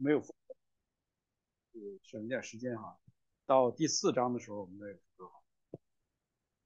[0.00, 0.22] 没有，
[2.02, 2.96] 省一点时间哈。
[3.46, 4.86] 到第四章的时候，我们再
[5.16, 5.42] 说好。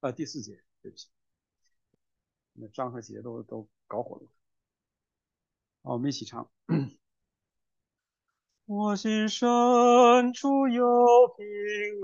[0.00, 1.08] 呃，第四节，对不起，
[2.52, 4.28] 那章和节都都搞混了。
[5.82, 6.50] 好，我们一起唱。
[8.66, 11.44] 我心深处有平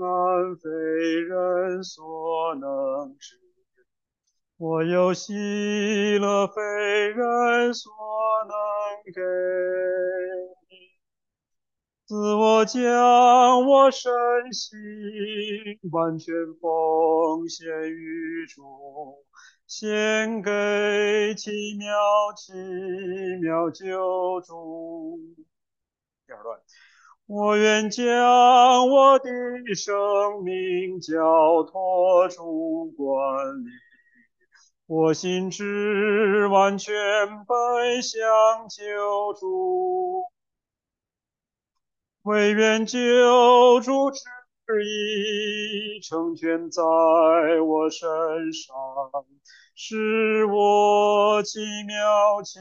[0.01, 3.39] 安，非人所能知。
[4.57, 5.33] 我有喜
[6.17, 7.93] 乐，非人所
[8.47, 9.21] 能给。
[12.09, 14.11] 自我将我身
[14.51, 14.79] 心
[15.91, 19.23] 完全奉献于主，
[19.67, 21.95] 献给奇妙
[22.35, 22.51] 奇
[23.43, 25.19] 妙救主。
[26.25, 26.59] 第二段，
[27.27, 28.03] 我愿将
[28.89, 29.29] 我的
[29.75, 33.69] 生命交托主管理。
[34.87, 36.95] 我心志完全
[37.45, 38.19] 奔向
[38.67, 40.23] 救主，
[42.23, 42.99] 唯愿救
[43.81, 44.19] 主旨
[44.85, 46.81] 意成全在
[47.65, 48.07] 我身
[48.53, 48.75] 上，
[49.73, 52.59] 使我奇妙奇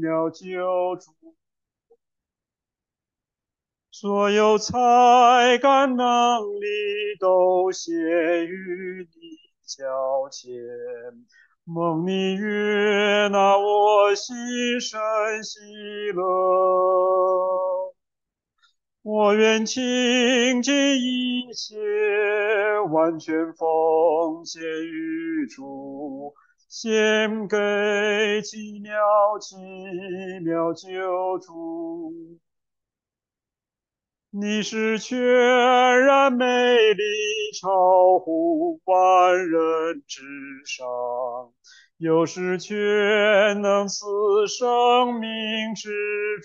[0.00, 1.12] 妙救主，
[3.90, 6.66] 所有才干能力
[7.20, 7.92] 都献
[8.46, 9.42] 于你。
[9.64, 10.52] 交前，
[11.64, 14.34] 梦你悦纳我心
[14.80, 15.00] 生
[15.42, 15.60] 喜
[16.12, 16.22] 乐，
[19.04, 21.76] 我愿倾尽一切，
[22.92, 26.32] 完全奉献于主，
[26.68, 28.92] 献给奇妙
[29.40, 29.56] 奇
[30.44, 32.14] 妙救主。
[34.30, 36.46] 你是全然美
[36.94, 37.02] 丽，
[37.60, 40.22] 超乎万人之
[40.64, 40.86] 上；
[41.98, 44.06] 又是全能赐
[44.46, 45.90] 生命之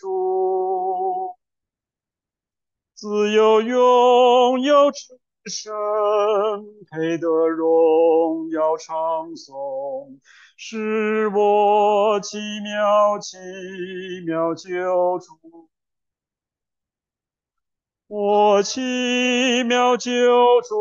[0.02, 0.86] 主，
[2.98, 5.14] 自有拥有之
[5.45, 5.72] 神，
[6.90, 10.19] 配得荣耀称颂，
[10.58, 13.38] 是我奇妙奇
[14.25, 15.69] 妙救主。
[18.07, 20.12] 我奇妙救
[20.68, 20.75] 主，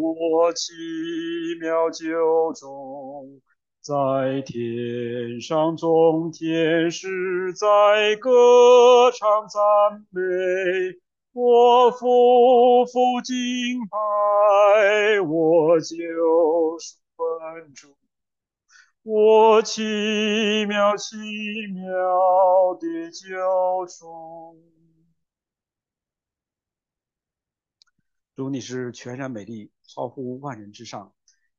[0.00, 0.72] 我奇
[1.60, 3.42] 妙救主，
[3.86, 10.98] 在天上众天使在歌唱赞美，
[11.32, 17.96] 我夫妇敬拜，我就是本主，
[19.04, 21.14] 我奇妙奇
[21.72, 24.60] 妙的救主。
[28.34, 31.14] 主，你是全然美丽，超乎万人之上，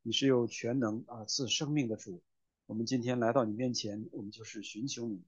[0.07, 2.23] 你是有全能啊赐生命的主。
[2.65, 5.21] 我们今天来到你面前，我们就是寻求你，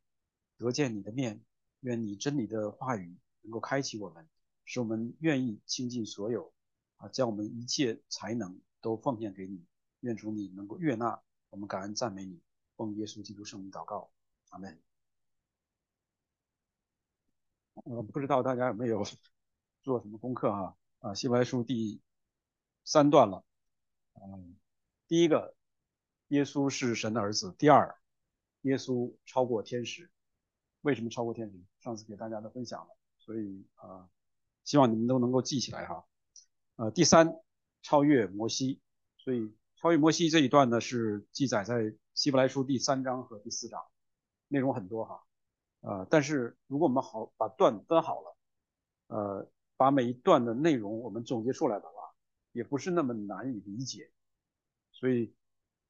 [0.55, 1.43] 得见你的面。
[1.81, 4.29] 愿你真理的话语能够开启我们，
[4.63, 6.53] 使我们愿意倾尽所有
[6.95, 9.65] 啊，将我们一切才能都奉献给你。
[9.99, 12.39] 愿主你能够悦纳我们，感恩赞美你，
[12.77, 14.09] 奉耶稣基督圣名祷告，
[14.47, 14.79] 阿门。
[17.73, 19.03] 我不知道大家有没有
[19.83, 20.77] 做什么功课哈？
[20.99, 21.99] 啊，希伯来书第
[22.85, 23.43] 三段了。
[24.21, 24.57] 嗯，
[25.09, 25.55] 第一个，
[26.27, 27.53] 耶稣是神的儿子。
[27.57, 27.97] 第二，
[28.61, 30.11] 耶稣超过天使。
[30.81, 31.59] 为什么超过天使？
[31.79, 34.07] 上次给大家都分享了，所以啊，
[34.63, 36.05] 希望你们都能够记起来哈。
[36.75, 37.41] 呃，第三，
[37.81, 38.79] 超越摩西。
[39.17, 43.83] 所以超越摩西这一段呢，是记载在希伯来书第三章和第四章，
[44.47, 45.23] 内容很多哈。
[45.81, 48.37] 呃，但是如果我们好把段分好了，
[49.07, 49.51] 呃。
[49.75, 51.93] 把每一段的内容我们总结出来的话，
[52.51, 54.11] 也不是那么难以理解。
[54.99, 55.33] 所以，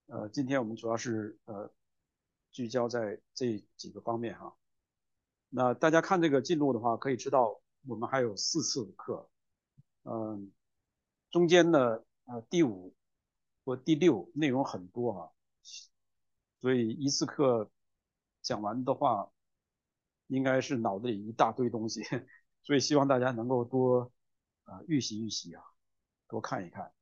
[0.06, 1.74] 呃，今天我们主要是呃
[2.52, 4.56] 聚焦在这几个方面哈。
[5.50, 9.28] 那大家看这个进度的话，可以知道我们还有四次课，
[10.04, 10.52] 嗯，
[11.32, 12.94] 中间的呃第五
[13.66, 15.32] 和第六内容很多啊，
[16.62, 17.72] 所以一次课
[18.44, 19.32] 讲完的话，
[20.28, 22.04] 应该是脑子里一大堆东西。
[22.62, 24.12] 所以希望大家能够多
[24.66, 25.64] 啊预习预习啊，
[26.28, 26.94] 多看一看。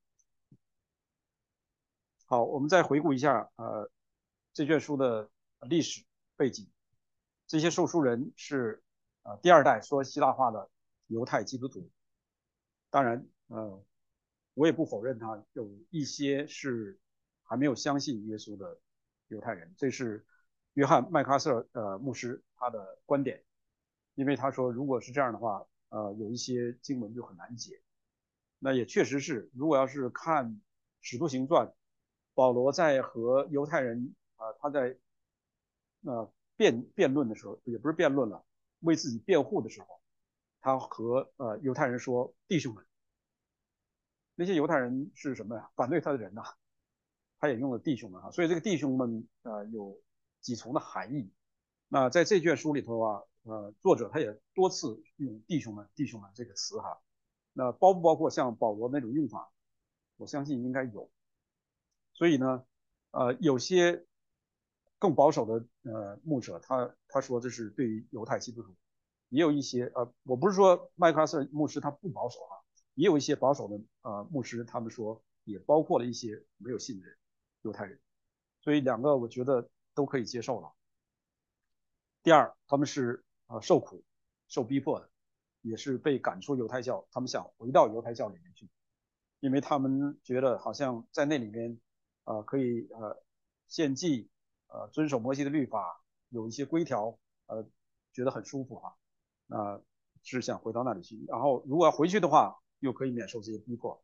[2.29, 3.89] 好，我们再回顾一下呃
[4.51, 5.29] 这卷书的
[5.62, 6.03] 历史
[6.35, 6.69] 背景。
[7.47, 8.83] 这些受书人是
[9.24, 10.69] 呃第二代说希腊话的
[11.07, 11.89] 犹太基督徒。
[12.89, 13.81] 当然，呃，
[14.56, 17.00] 我也不否认他有一些是
[17.44, 18.77] 还没有相信耶稣的
[19.29, 19.74] 犹太人。
[19.77, 20.25] 这是
[20.74, 23.41] 约翰麦克阿瑟呃牧师他的观点。
[24.15, 27.81] 因为他说，如果是这样的话，呃，有一些经文就很难解。
[28.59, 30.45] 那也确实是，如果要是看
[31.00, 31.68] 《使徒行传》，
[32.38, 34.95] 保罗在和犹太人啊，他在
[36.04, 38.45] 呃辩辩论的时候，也不是辩论了，
[38.81, 39.88] 为自己辩护的时候，
[40.62, 42.86] 他和呃犹太人说弟兄们，
[44.36, 45.72] 那些犹太人是什么呀？
[45.75, 46.44] 反对他的人呐，
[47.39, 50.00] 他也用了弟兄们啊，所以这个弟兄们呃有
[50.39, 51.34] 几重的含义。
[51.88, 57.01] 那在这卷书里头啊，呃作者他也多次用弟兄们弟兄们这个词哈。
[57.54, 59.51] 那包不包括像保罗那种用法？
[60.18, 61.10] 我相信应该有。
[62.17, 62.65] 所以呢，
[63.11, 64.03] 呃，有些
[64.97, 68.75] 更保守的呃牧者，他他说这是对于犹太基督徒，
[69.29, 72.57] 也有一些呃，我不是说麦克阿瑟牧师他不保守哈，
[72.95, 77.15] 也有一些保守的呃牧师，他们说也包括了一些没有信的人，
[77.61, 78.01] 犹太人。
[78.61, 80.73] 所以两个我觉得都可以接受了。
[82.23, 84.03] 第二，他们是呃受苦、
[84.47, 85.07] 受逼迫的。
[85.61, 88.69] 也是被赶出犹太教，他们想回到犹太教里面去，
[89.41, 91.77] 因为他们觉得好像在那里面，
[92.27, 93.24] 呃，可以呃
[93.68, 94.29] 献祭，
[94.68, 97.65] 呃，遵守摩西的律法，有一些规条，呃，
[98.12, 98.97] 觉得很舒服哈，
[99.47, 99.81] 那
[100.21, 101.25] 是想回到那里去。
[101.27, 104.03] 然后如果要回去的话，又可以免受这些逼迫。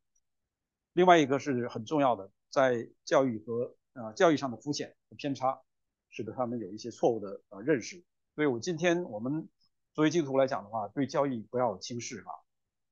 [0.94, 5.62] 另外一个是很重要的，在教育和呃教育上的肤浅和偏差，
[6.10, 8.04] 使得他们有一些错误的呃认识。
[8.36, 9.48] 所以我今天我们。
[9.96, 12.32] 作为基督徒来讲的话，对教育不要轻视哈，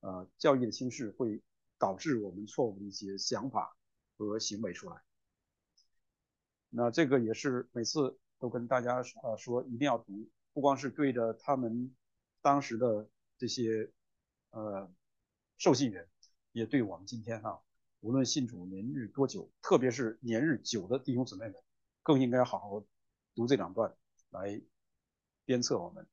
[0.01, 1.41] 呃，教育的轻视会
[1.79, 3.75] 导致我们错误的一些想法
[4.15, 5.01] 和行为出来。
[6.71, 11.95] 那这个也是每次都跟大家呃说一定要读，不光是对着他们
[12.41, 13.07] 当时的
[13.37, 13.91] 这些
[14.49, 14.91] 呃
[15.57, 16.07] 受信人，
[16.51, 17.61] 也对我们今天哈，
[17.99, 21.55] 无论信主年日多久，特别是年日久的弟兄姊妹们，
[22.01, 22.83] 更应该好好
[23.35, 23.93] 读这两段
[24.31, 24.61] 来
[25.45, 26.07] 鞭策我们。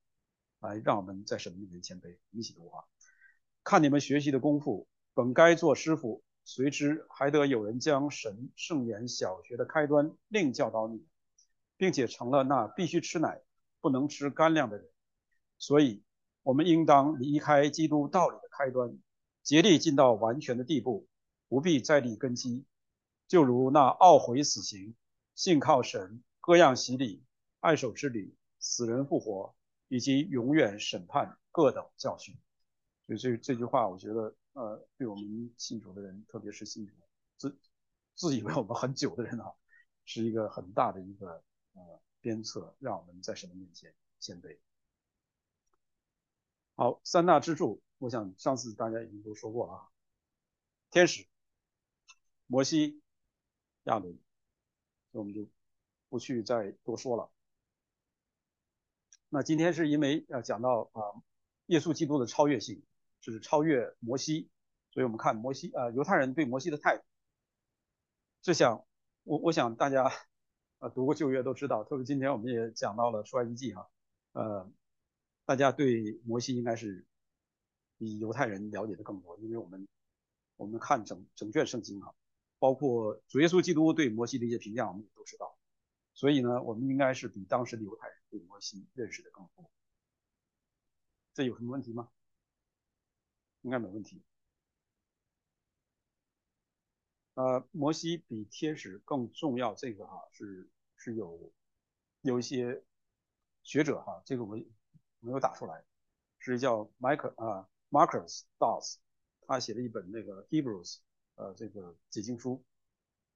[0.60, 2.82] 来，让我们在神面前谦卑，一起读啊！
[3.62, 11.06] 看你们学习的功夫，本该做师傅，随之还得有人将神圣言小学的开端另教导你，
[11.76, 13.42] 并且成了那必须吃奶
[13.82, 14.88] 不能吃干粮的人。
[15.58, 16.02] 所以，
[16.42, 18.98] 我们应当离开基督道理的开端，
[19.42, 21.06] 竭力进到完全的地步，
[21.50, 22.64] 不必再立根基。
[23.26, 24.96] 就如那懊悔死刑、
[25.34, 27.22] 信靠神、各样洗礼、
[27.60, 29.54] 爱手之礼、死人复活。
[29.90, 32.34] 以及永远审判各等教训，
[33.06, 36.92] 所以这这句话，我觉得，呃，对我们信主的人，特别是信主
[37.36, 37.56] 自
[38.16, 39.54] 自以为我们很久的人啊，
[40.04, 41.44] 是一个很大的一个
[41.74, 44.58] 呃鞭策，让我们在神的面前谦卑。
[46.74, 49.88] 好，三大支柱，我想上次大家已经都说过了啊，
[50.90, 51.28] 天使、
[52.48, 53.00] 摩西、
[53.84, 54.18] 亚伦，
[55.12, 55.48] 我们就
[56.08, 57.30] 不去再多说了。
[59.28, 61.22] 那今天是因为要讲到啊，
[61.66, 62.82] 耶稣基督的超越性，
[63.20, 64.50] 就是超越摩西，
[64.90, 67.04] 所以我们看摩西啊，犹太人对摩西的态度。
[68.40, 68.84] 这想
[69.24, 70.10] 我我想大家
[70.78, 73.88] 啊读过旧约都知道，特别今天我们也讲到了出埃及记哈，
[74.32, 74.70] 呃，
[75.44, 77.06] 大家对摩西应该是
[77.98, 79.88] 比犹太人了解的更多，因为我们
[80.56, 82.14] 我们看整整卷圣经哈，
[82.58, 85.58] 包括主耶稣基督对摩西的一些评价，我们也都知道。
[86.14, 89.70] 所以呢，我们应该是比当时的犹太人对摩西认识的更多。
[91.34, 92.08] 这有什么问题吗？
[93.62, 94.22] 应该没问题。
[97.34, 101.52] 呃，摩西比天使更重要，这个哈是是有
[102.22, 102.82] 有一些
[103.62, 104.56] 学者哈，这个我
[105.20, 105.84] 没有打出来，
[106.38, 108.96] 是叫 Michael 啊 Marcus Doss，
[109.42, 110.98] 他写了一本那个 Hebrews
[111.34, 112.64] 呃这个解经书，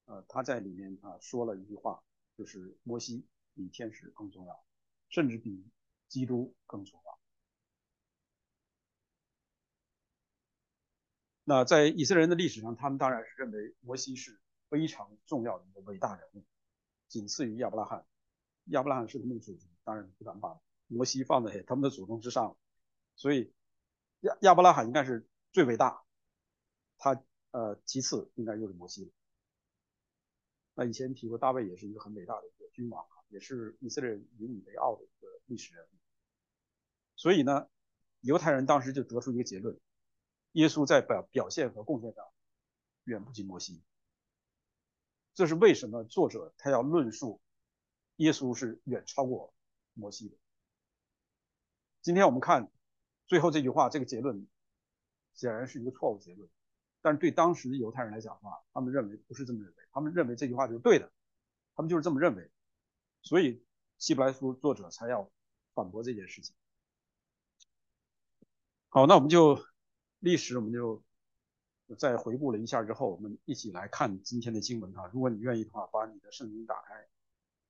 [0.05, 2.03] 呃他在里面啊说了一句话。
[2.35, 4.65] 就是摩西比天使更重要，
[5.11, 5.71] 甚至比
[6.09, 7.22] 基督更重要。
[11.45, 16.45] 那在以色列人的历史上，他们当然是认为摩西是非常重要的一个伟大人物，
[17.09, 18.07] 仅次于亚伯拉罕。
[18.67, 22.57] 亚伯拉罕是他们的祖宗，当然不敢把摩西放在他们的祖宗之上。
[23.17, 23.53] 所以
[24.21, 26.05] 亚亚伯拉罕应该是最伟大，
[26.97, 27.21] 他
[27.51, 29.11] 呃其次应该就是摩西了。
[30.75, 35.89] 那以前提过，大卫也是一个很伟大的一个君王，也是以色列人引以为傲的一个历史人物。
[37.17, 37.69] 所以呢，
[38.21, 39.77] 犹太人当时就得出一个结论：
[40.53, 42.25] 耶稣在表表现和贡献上
[43.05, 43.83] 远不及摩西。
[45.35, 46.05] 这是为什么？
[46.05, 47.41] 作者他要论述
[48.17, 49.55] 耶稣是远超过
[49.95, 50.37] 摩西的。
[52.03, 52.71] 今天我们看
[53.27, 54.47] 最后这句话，这个结论
[55.35, 56.49] 显然是一个错误结论。
[57.01, 61.11] 但是对当时的犹太人来讲的话，他们认为不是这么认为，他们认为这句话就是对的，
[61.75, 62.51] 他们就是这么认为，
[63.23, 63.65] 所以
[63.99, 65.31] 希伯来书作者才要
[65.75, 66.55] 反驳这件事情。
[68.89, 69.65] 好，那我们就
[70.23, 71.03] 历史我们就
[71.99, 75.11] 再回顾了一下之后，我们一起来看今天的经文啊。
[75.13, 76.95] 如果你愿意的话，把你的圣经打开，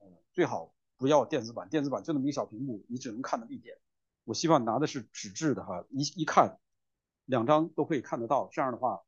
[0.00, 3.78] 呃，最好不要电子版，电子版就那么一小屏幕，你只能看到一点。
[4.24, 6.60] 我希望拿的是纸质的哈，一一看，
[7.24, 9.02] 两张都可以看得到，这样的话，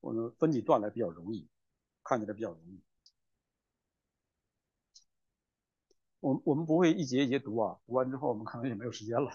[0.00, 1.50] 我们分几段来比较容易，
[2.02, 2.82] 看起来比较容易。
[6.20, 9.30] 我我们不会一节一节读啊，读完之后我们可能也没有时间了。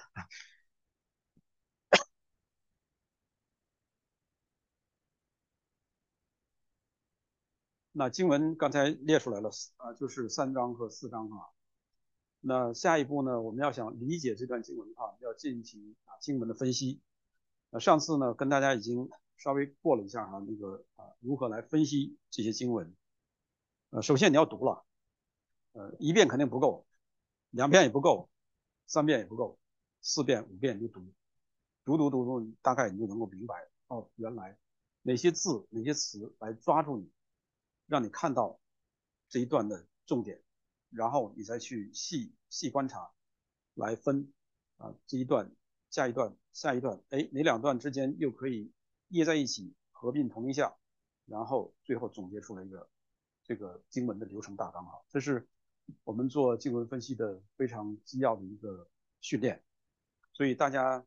[7.97, 11.47] 那经文刚才列出来了啊，就是三章和四章啊。
[12.41, 16.99] 那下一步呢，我们要想理解这段经文啊，要进行啊经文的分析。
[17.69, 22.93] 那上次呢，跟大家已经稍微过了一下哈，那个啊如何来分析这些经文。
[23.91, 24.83] 呃，首先你要读了。
[25.71, 26.85] 呃，一遍肯定不够，
[27.51, 28.29] 两遍也不够，
[28.87, 29.57] 三遍也不够，
[30.01, 31.01] 四遍、五遍就读，
[31.85, 33.55] 读读读读，大概你就能够明白
[33.87, 34.57] 哦，原来
[35.01, 37.09] 哪些字、哪些词来抓住你，
[37.87, 38.59] 让你看到
[39.29, 40.41] 这一段的重点，
[40.89, 43.11] 然后你再去细细观察，
[43.73, 44.31] 来分
[44.77, 45.51] 啊这一段、
[45.89, 48.71] 下一段、下一段，哎，哪两段之间又可以
[49.07, 50.75] 捏在一起，合并同一项，
[51.25, 52.89] 然后最后总结出了一个
[53.43, 55.47] 这个经文的流程大纲哈，这是。
[56.03, 58.89] 我们做经文分析的非常基要的一个
[59.21, 59.63] 训练，
[60.33, 61.05] 所以大家，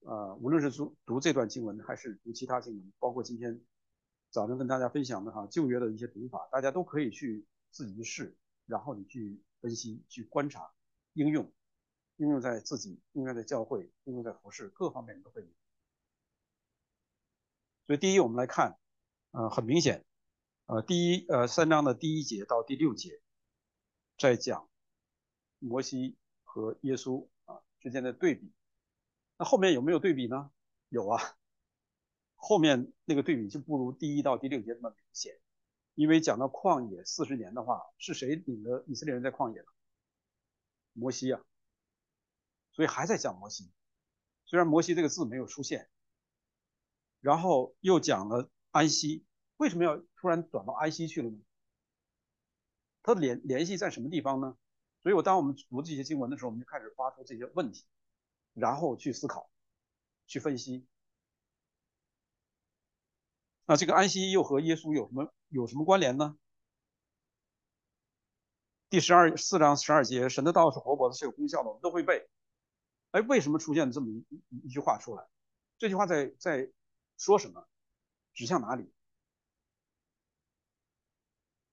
[0.00, 3.60] 呃，无论是读读这段经文，还是读其他经文，包括今天
[4.34, 8.36] 早上跟大家分享的哈旧约的一些读法，大家都可以去自己去试，
[8.66, 10.72] 然后你去分析、去观察、
[11.12, 11.52] 应用，
[12.16, 15.46] 应用在自己、应用在教会、应用在服饰各方面都可以。
[17.86, 18.76] 所以第一，我们来看，
[19.30, 20.04] 呃，很明显，
[20.66, 23.20] 呃，第一，呃，三章的第一节到第六节。
[24.18, 24.68] 在讲
[25.60, 28.52] 摩西和耶稣啊之间的对比，
[29.38, 30.50] 那后面有没有对比呢？
[30.88, 31.36] 有啊，
[32.46, 35.32] 后面那个对比就不如第一到第六节那么明显，
[35.94, 39.66] 因为讲到旷野四十年的话，是谁领着以色列人在旷野呢？
[40.92, 41.40] 摩西啊，
[42.72, 43.72] 所以还在讲摩西，
[44.44, 45.88] 虽然摩西这个字没有出现，
[47.22, 49.24] 然后又讲了安息，
[49.56, 51.38] 为什么要突然转到安息去了呢？
[53.02, 54.58] 它的联联系在什么地方呢？
[55.02, 57.86] 所以，我当我们读这些经文的时候，我们就开始发出这些问题，
[58.52, 59.50] 然后去思考，
[60.26, 60.86] 去分析。
[63.66, 66.36] 那这个安息又和耶稣有什么有什么关联呢？
[68.90, 72.28] 第十二四章十二节，神的道是活泼的，是有功效的，我们都会背。
[73.12, 74.24] 哎，为什么出现这么一
[74.64, 75.26] 一句话出来？
[75.78, 76.70] 这句话在在
[77.16, 77.66] 说什么？
[78.34, 78.92] 指向哪里？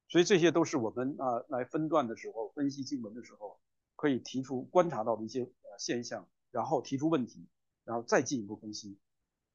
[0.08, 3.60] 所以这些都是我们啊来分段的时候分析经文的时候
[3.96, 7.48] 可以提出观察到的一些呃现象，然后提出问题，
[7.84, 8.98] 然后再进一步分析，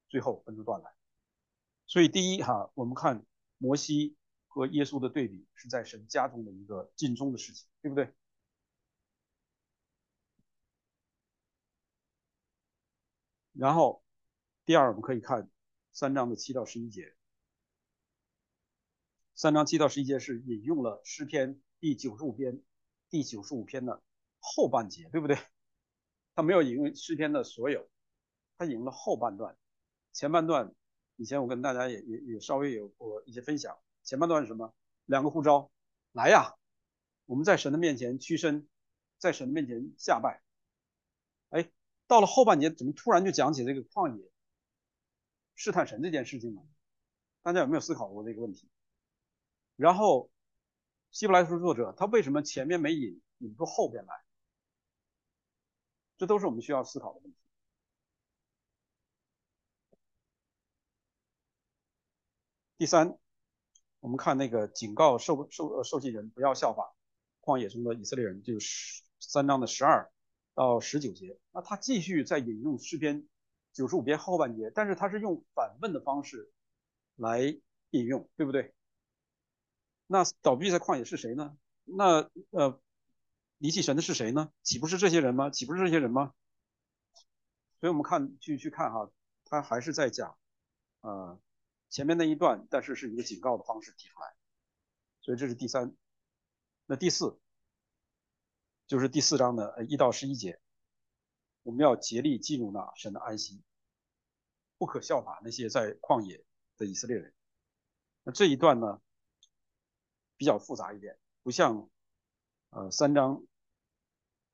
[0.09, 0.96] 最后分出段来。
[1.87, 3.25] 所以第一哈，我们看
[3.57, 4.17] 摩西
[4.47, 8.13] 和耶稣的对比是在神家中的一个尽忠的事情，对不对？
[13.53, 14.03] 然后
[14.65, 15.49] 第二，我们可以看
[15.93, 17.15] 三章的七到十一节。
[19.33, 22.61] 三章七到十一节是引用了诗篇第九十五篇
[23.09, 24.03] 第九十五篇的
[24.39, 25.37] 后半节，对不对？
[26.35, 27.89] 他没有引用诗篇的所有，
[28.57, 29.57] 他引用了后半段。
[30.11, 30.75] 前半段
[31.17, 33.77] 以前我跟大家也也也稍微有过一些分享。
[34.03, 34.73] 前半段是什么？
[35.05, 35.69] 两个呼召，
[36.13, 36.55] 来呀，
[37.25, 38.67] 我们在神的面前屈身，
[39.17, 40.41] 在神的面前下拜。
[41.49, 41.69] 哎，
[42.07, 44.31] 到了后半节，怎么突然就讲起这个旷野
[45.55, 46.61] 试探神这件事情呢？
[47.41, 48.69] 大家有没有思考过这个问题？
[49.75, 50.29] 然后，
[51.11, 54.13] 希伯来书作者他为什么前面没引引出后边来？
[56.17, 57.37] 这都是我们需要思考的问题。
[62.77, 63.17] 第三，
[63.99, 66.93] 我们看那个警告受受呃受祭人不要效法
[67.41, 70.11] 旷野中的以色列人，就是三章的十二
[70.53, 71.39] 到十九节。
[71.51, 73.27] 那他继续在引用诗篇
[73.73, 76.51] 九十五篇后半节，但是他是用反问的方式
[77.15, 77.41] 来
[77.89, 78.75] 引用，对不对？
[80.05, 81.57] 那倒闭在旷野是谁呢？
[81.83, 82.79] 那呃，
[83.57, 84.51] 离弃神的是谁呢？
[84.61, 85.49] 岂不是这些人吗？
[85.49, 86.33] 岂不是这些人吗？
[87.79, 89.09] 所以我们看去去看哈，
[89.45, 90.37] 他还是在讲，
[91.01, 91.39] 呃，
[91.89, 94.35] 前面那一段，但是是一个警告的方式提出来。
[95.21, 95.95] 所以这是第三。
[96.85, 97.39] 那第四，
[98.87, 100.59] 就是第四章的一到十一节，
[101.63, 103.63] 我们要竭力进入那神的安息，
[104.77, 106.45] 不可效法那些在旷野
[106.77, 107.33] 的以色列人。
[108.23, 109.01] 那这一段呢？
[110.39, 111.89] 比较复杂一点，不像
[112.69, 113.43] 呃三章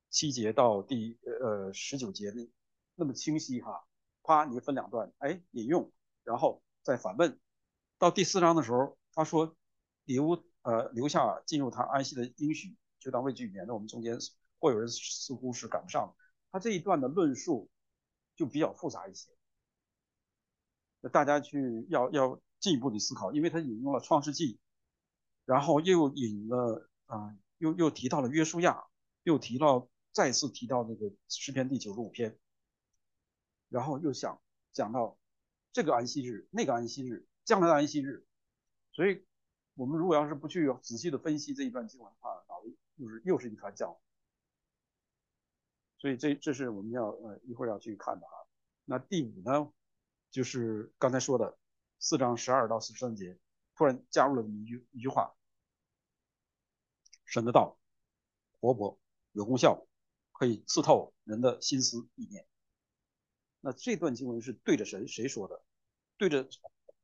[0.09, 2.49] 七节到第呃十九节那
[2.95, 3.85] 那么清晰哈。
[4.21, 5.91] 啪，你分两段，哎，引用，
[6.23, 7.39] 然后在反问。
[7.97, 9.55] 到第四章的时候，他说
[10.03, 13.73] 留呃留下进入他安息的应许，就当畏惧语言的。
[13.73, 14.17] 我们中间
[14.59, 16.15] 或有人似乎是赶不上，
[16.51, 17.69] 他这一段的论述
[18.35, 19.29] 就比较复杂一些，
[21.01, 24.55] 那大家去要要进一步的思考，因为他引用了《创世纪》，
[25.45, 28.85] 然后又引了啊，又又提到了约书亚，
[29.23, 32.37] 又提到再次提到那个诗篇第九十五篇，
[33.69, 35.17] 然后又想讲到
[35.73, 38.25] 这个安息日，那个安息日，将来的安息日，
[38.91, 39.25] 所以
[39.73, 43.97] 我们如果要是不去仔细的分析这一段经文的话，脑子又是又是一团浆。
[45.97, 48.33] 所以这这是我们要呃一会儿要去看的哈。
[48.85, 49.73] 那第五呢，
[50.29, 51.57] 就是刚才说的
[51.97, 53.39] 四章十二到四十三节，
[53.75, 55.33] 突然加入了一句一句话：
[57.25, 57.79] 神的道
[58.59, 58.99] 活泼
[59.31, 59.87] 有功效，
[60.33, 62.45] 可以刺透人的心思意念。
[63.65, 65.63] 那这段经文是对着谁谁说的？
[66.17, 66.49] 对着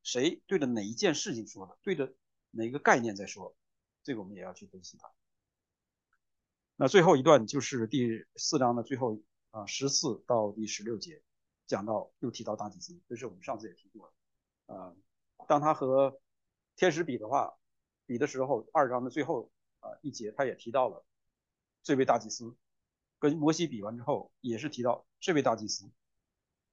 [0.03, 0.43] 谁？
[0.45, 1.77] 对着哪一件事情说的？
[1.81, 2.13] 对着
[2.51, 3.55] 哪个概念在说？
[4.03, 5.09] 这个我们也要去分析它。
[6.75, 11.23] 那最后一段就是第四章的最后啊，十四到第十六节，
[11.65, 14.11] 讲到又提到大祭司，这是我们上次也提过
[14.67, 14.93] 的啊。
[15.47, 16.19] 当他和
[16.75, 17.57] 天使比的话，
[18.05, 19.49] 比的时候，二章的最后
[19.79, 21.05] 啊一节，他也提到了
[21.83, 22.53] 这位大祭司，
[23.17, 25.89] 跟摩西比完之后，也是提到这位大祭司。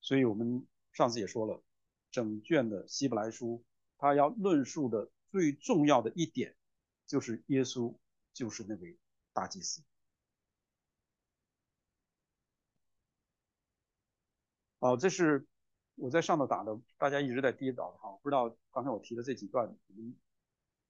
[0.06, 1.60] 所以我们上次也说了，
[2.12, 3.64] 整卷的希伯来书，
[3.98, 6.54] 他要论述的最重要的一点，
[7.08, 7.92] 就是耶稣
[8.32, 8.96] 就是那位
[9.32, 9.82] 大祭司。
[14.78, 15.44] 哦，这是
[15.96, 20.16] 我在上头打的，大家一直在跌倒的哈，不知道刚才我提的这几段，你们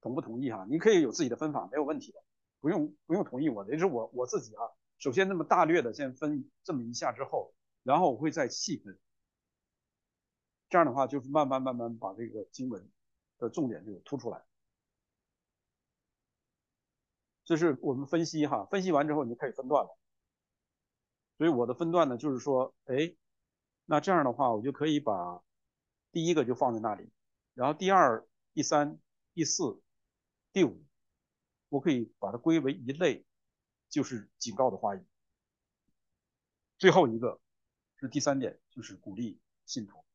[0.03, 0.67] 同不同意哈？
[0.69, 2.23] 你可以有自己的分法，没有问题的，
[2.61, 4.61] 不用不用同意我的，也是我我自己啊。
[4.99, 8.99] 首先那么大略的先分这么一下之后，然后我会再细分，
[10.69, 12.91] 这样的话就是慢慢慢慢把这个经文
[13.39, 14.45] 的重点就突出来。
[17.45, 19.99] 这是我们分析哈，分析完之后你就可以分段了。
[21.39, 23.17] 所以我的分段呢，就是说，哎。
[23.89, 25.45] 那这样的话，我就可以把
[26.11, 27.09] 第一个就放在那里，
[27.55, 28.99] 然后第二、第三、
[29.33, 29.81] 第四、
[30.53, 30.85] 第五，
[31.69, 33.25] 我可以把它归为一类，
[33.89, 35.07] 就是警告的话语。
[36.79, 37.41] 最后一个
[38.01, 40.06] 是第三点，就是鼓励信徒。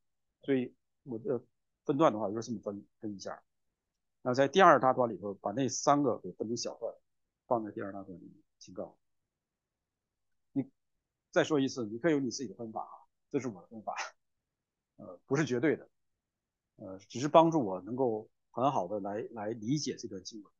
[0.41, 0.73] 所以
[1.03, 1.41] 我的
[1.85, 3.41] 分段的话，就是这么分分一下。
[4.21, 6.93] 那在第二大段里头，把那三个给分成小段，
[7.47, 8.97] 放在第二大段里面警告。
[10.51, 10.69] 你
[11.31, 12.95] 再说一次，你可以有你自己的分法啊。
[13.29, 13.95] 这是我的方法，
[14.97, 15.89] 呃，不是绝对的，
[16.75, 20.53] 呃，只是帮助我能够很好的来来理解这段经文，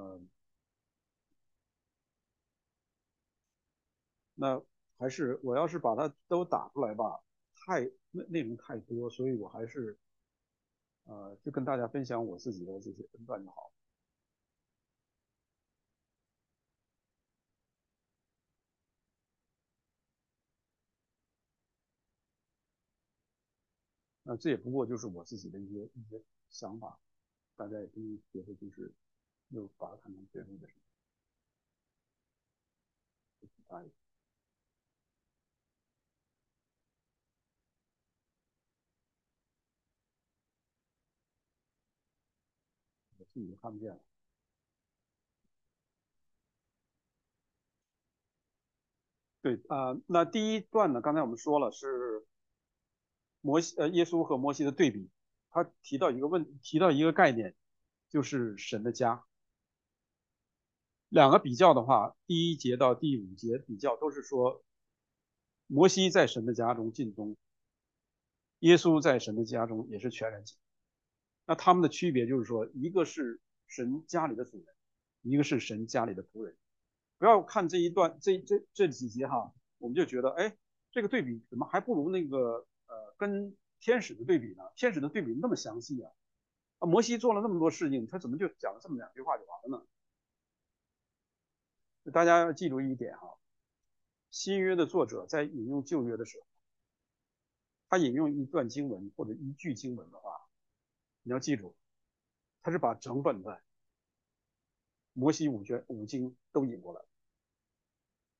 [0.00, 0.20] 呃，
[4.34, 4.60] 那
[4.98, 7.20] 还是我要是把它都打出来吧，
[7.54, 9.96] 太内内容太多，所以我还是，
[11.04, 13.72] 呃，就跟大家分享我自己的这些分段就好。
[24.28, 26.98] 那这也不过就是我自己的一些一些想法，
[27.54, 28.92] 大家也不用觉得就是
[29.50, 30.80] 又把它看成绝对的什么。
[43.40, 44.00] 自己看不见了。
[49.42, 52.26] 对啊，那第一段呢，刚才我们说了是。
[53.42, 55.08] 摩西呃，耶稣和摩西的对比，
[55.50, 57.54] 他提到一个问，提到一个概念，
[58.08, 59.24] 就是神的家。
[61.08, 64.64] 两个比较的话，第一节到第五节比较都是说，
[65.68, 67.36] 摩西在神的家中尽忠，
[68.60, 70.58] 耶稣在神的家中也是全然尽。
[71.46, 74.66] 那他们的区别就是说，一个是神家里的主人，
[75.22, 76.54] 一个是神家里的仆人。
[77.16, 80.56] 不要看这一段这这这几节哈，我们就觉得，哎，
[80.90, 83.06] 这个对比怎么还不如那个呃。
[83.18, 84.62] 跟天使的对比呢？
[84.74, 86.12] 天使的对比那么详细啊！
[86.80, 89.78] 啊，摩西做了那么多事情，他怎么就讲了这么两句话就完了
[92.04, 92.12] 呢？
[92.12, 93.38] 大家要记住一点哈，
[94.30, 96.46] 新约的作者在引用旧约的时候，
[97.88, 100.45] 他引用一段经文或者一句经文的话，
[101.26, 101.74] 你要记住，
[102.62, 103.60] 他是把整本的
[105.12, 107.02] 摩西五卷五经都引过来。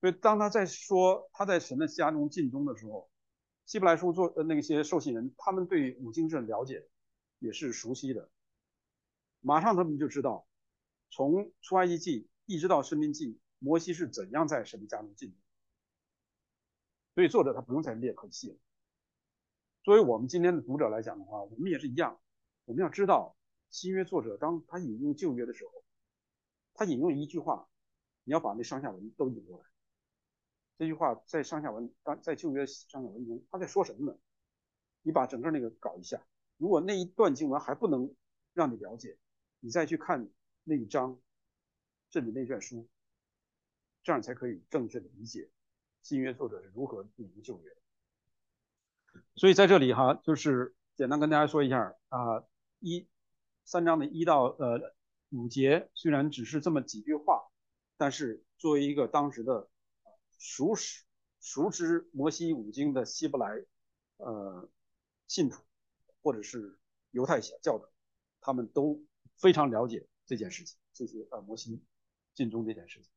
[0.01, 3.11] 所以当他在说他在神的家中尽忠的时候，
[3.65, 6.87] 希伯来书做呃那些受信人，他们对五经是了解，
[7.41, 8.31] 也是熟悉的。
[9.41, 10.47] 马上他们就知道，
[11.11, 15.37] 从出埃及记一直到申命记，摩西是怎样在神的家中进。
[17.17, 18.57] 所以作者他不用再列很细了。
[19.83, 22.21] 作为我们今天的读者来讲的话，我们也是一样，
[22.67, 23.37] 我们要知道
[23.71, 25.85] 新约作者当他引用旧约的时候，
[26.75, 27.67] 他引用一句话，
[28.25, 29.65] 你要把那上下文都引过来。
[30.79, 34.19] 这句话在上下文，当在旧约上下文中，他在说什么呢？
[35.03, 36.23] 你把整个那个搞一下，
[36.59, 38.15] 如果那一段经文还不能
[38.53, 39.17] 让你了解，
[39.61, 40.29] 你再去看
[40.65, 41.19] 那一章，
[42.11, 42.89] 甚至那卷书，
[44.03, 45.49] 这样才可以正确的理解
[46.03, 47.77] 新约作者是如何引用旧约。
[49.37, 52.45] 所以在这里哈，就是简单跟大家说一下啊，
[52.87, 53.09] 一
[53.65, 54.95] 三章的一到呃
[55.31, 57.51] 五节，虽然只是这么几句话，
[57.97, 59.69] 但是作为一个当时的
[60.39, 61.03] 熟识
[61.41, 63.67] 熟知摩西五经的希伯来
[64.19, 64.71] 呃
[65.27, 65.65] 信徒
[66.23, 66.79] 或者是
[67.11, 67.91] 犹太小教的，
[68.41, 69.05] 他们都
[69.37, 71.83] 非常了解这件事情，这些呃摩西
[72.35, 73.11] 尽忠这件事情，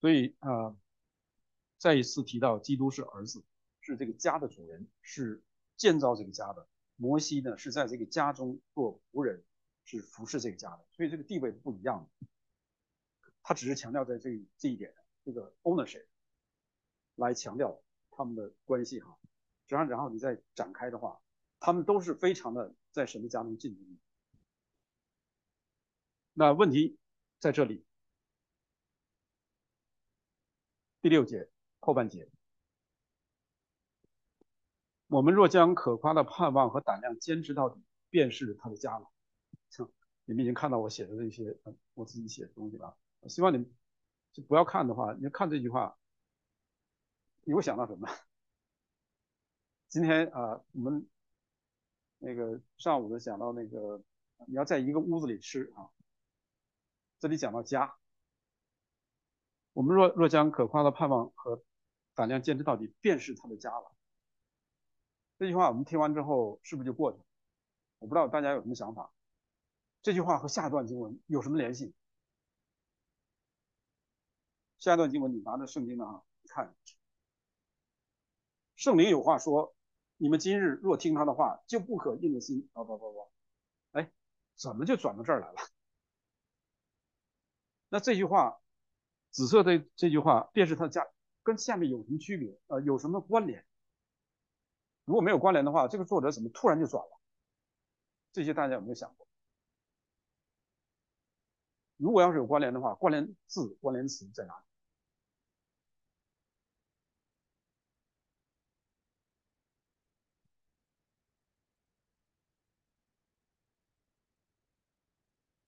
[0.00, 0.76] 所以啊。
[1.76, 3.44] 再一次提到，基督是儿子，
[3.82, 5.42] 是这个家的主人，是
[5.76, 6.66] 建造这个家的。
[6.96, 9.44] 摩西呢，是在这个家中做仆人，
[9.84, 12.28] 是服侍这个家的，所以这个地位不一样的。
[13.42, 16.06] 他只是强调在这这一点，这个 ownership
[17.16, 19.18] 来强调他们的关系哈。
[19.66, 21.20] 然后，然后你再展开的话，
[21.60, 23.84] 他们都是非常的在神的家中尽忠。
[26.32, 26.98] 那问题
[27.38, 27.84] 在这里，
[31.00, 31.50] 第六节。
[31.86, 32.26] 后半节，
[35.14, 39.08] 我们若将可夸的盼望和胆量坚持到底，便是他的家了。
[40.24, 41.56] 你们已经看到我写的那些，
[41.92, 42.96] 我自己写的东西了。
[43.28, 43.72] 希望你们
[44.32, 45.96] 就不要看的话，你看这句话，
[47.44, 48.08] 你会想到什么？
[49.86, 51.08] 今天啊，我们
[52.18, 54.02] 那个上午的讲到那个，
[54.48, 55.94] 你要在一个屋子里吃啊，
[57.20, 57.94] 这里讲到家。
[59.74, 61.62] 我们若若将可夸的盼望和
[62.16, 63.92] 胆量坚持到底，便是他的家了。
[65.38, 67.24] 这句话我们听完之后，是不是就过去了？
[67.98, 69.12] 我不知道大家有什么想法。
[70.02, 71.94] 这句话和下一段经文有什么联系？
[74.78, 76.74] 下一段经文，你拿着圣经的啊，看，
[78.76, 79.74] 圣灵有话说：
[80.18, 82.68] 你们今日若听他的话，就不可硬着心。
[82.74, 83.32] 不不不不，
[83.92, 84.12] 哎，
[84.56, 85.58] 怎么就转到这儿来了？
[87.88, 88.60] 那这句话，
[89.30, 91.06] 紫色的这句话，便是他家。
[91.42, 92.58] 跟下面有什么区别？
[92.66, 93.64] 呃，有什么关联？
[95.04, 97.20] 如果没有关联的话，这个作者怎么突然就转了？
[98.32, 99.26] 这些大家有没有想过？
[101.96, 104.64] 如果要是有关联的话，关联字、关联词在哪里？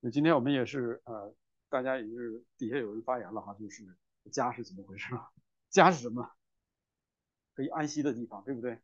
[0.01, 1.35] 那今天我们也是呃，
[1.69, 3.85] 大家也是底下有人发言了哈，就是
[4.33, 5.31] 家是怎么回事啊？
[5.71, 6.31] 家是什么？
[7.55, 8.81] 可以安息的地方，对不对？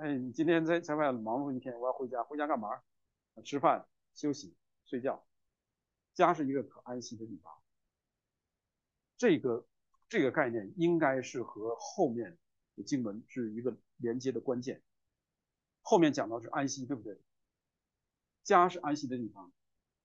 [0.00, 2.80] 哎，你今天在在外忙碌一天，我要回家，回家干嘛？
[3.44, 5.26] 吃饭、休息、睡觉。
[6.14, 7.52] 家是一个可安息的地方。
[9.18, 9.66] 这个
[10.08, 12.38] 这个概念应该是和后面
[12.76, 14.82] 的经文是一个连接的关键。
[15.82, 17.20] 后面讲到是安息，对不对？
[18.42, 19.52] 家是安息的地方，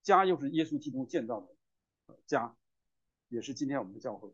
[0.02, 2.54] 家又是耶稣基督建造的家，
[3.28, 4.30] 也是今天我们的教会。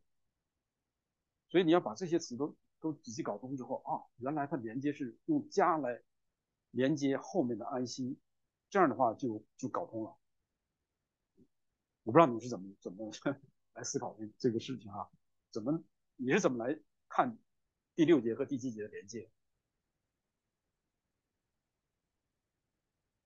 [1.50, 6.02] 所以你要把这些词都都仔细搞通之后啊，原来它连接是用家来
[6.72, 8.18] 连接后面的安息，
[8.68, 10.18] 这样的话就就搞通了。
[12.02, 13.12] 我不知道你是怎么怎么
[13.74, 15.08] 来思考这这个事情啊？
[15.52, 15.82] 怎么
[16.16, 17.38] 你是怎么来看
[17.94, 19.30] 第六节和第七节的连接？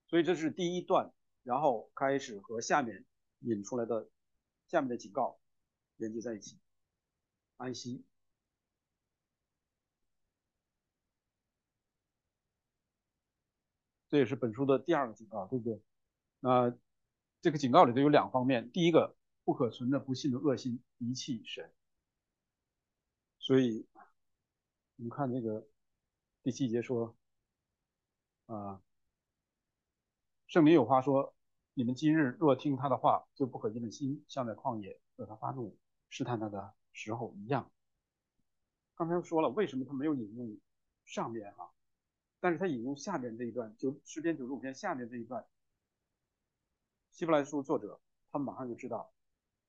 [0.05, 3.05] 所以这是第一段，然后开始和下面
[3.39, 4.07] 引出来的
[4.67, 5.39] 下面的警告
[5.95, 6.59] 连接在一起，
[7.57, 8.05] 安息。
[14.17, 15.79] 这也是本书的第二个警告，对不对？
[16.39, 16.75] 那
[17.39, 21.71] 这个警告里头有两方面，第一个，不可存的不信的恶心遗弃神。
[23.37, 23.85] 所以，
[24.95, 25.67] 我们看这个
[26.41, 27.15] 第七节说，
[28.47, 28.81] 啊，
[30.47, 31.35] 圣灵有话说，
[31.75, 35.77] 你们今日若听他的话，就不可硬的心，像在旷野惹他发怒
[36.09, 37.71] 试探他的时候一样。
[38.95, 40.57] 刚才说了，为什么他没有引用
[41.05, 41.69] 上面啊？
[42.39, 45.45] 但是他引用下边这一段，就诗篇九十五篇下面这一段，
[47.11, 47.99] 希伯来书作者
[48.31, 49.11] 他马上就知道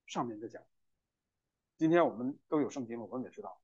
[0.07, 0.63] 上面在讲。
[1.77, 3.61] 今天我们都有圣经了，我们也知道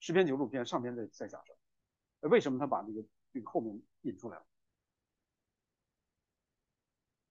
[0.00, 2.28] 诗篇九十五篇上边在在讲什么。
[2.28, 4.46] 为什么他把那个这个后面引出来了？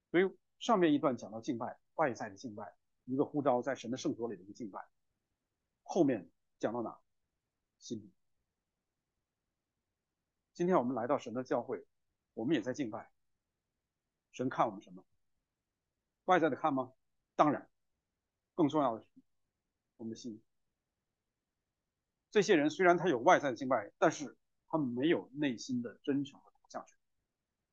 [0.10, 4.88] 所以上面一段讲到敬拜，外在的敬拜，一个呼召在神的圣所里的一个敬拜。
[5.84, 6.98] 后面讲到哪？
[7.78, 8.12] 心里。
[10.54, 11.84] 今天我们来到神的教会，
[12.36, 13.10] 我们也在敬拜。
[14.32, 15.04] 神看我们什么？
[16.26, 16.94] 外在的看吗？
[17.36, 17.70] 当然，
[18.54, 19.08] 更重要的是，
[19.98, 20.42] 我们的心。
[22.30, 24.38] 这些人虽然他有外在的敬拜，但是
[24.68, 26.96] 他们没有内心的真诚和投向神。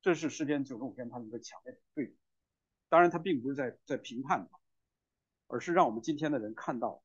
[0.01, 2.17] 这是诗篇九十五篇他们一个强烈的对比。
[2.89, 4.59] 当然，他并不是在在评判他，
[5.47, 7.03] 而是让我们今天的人看到，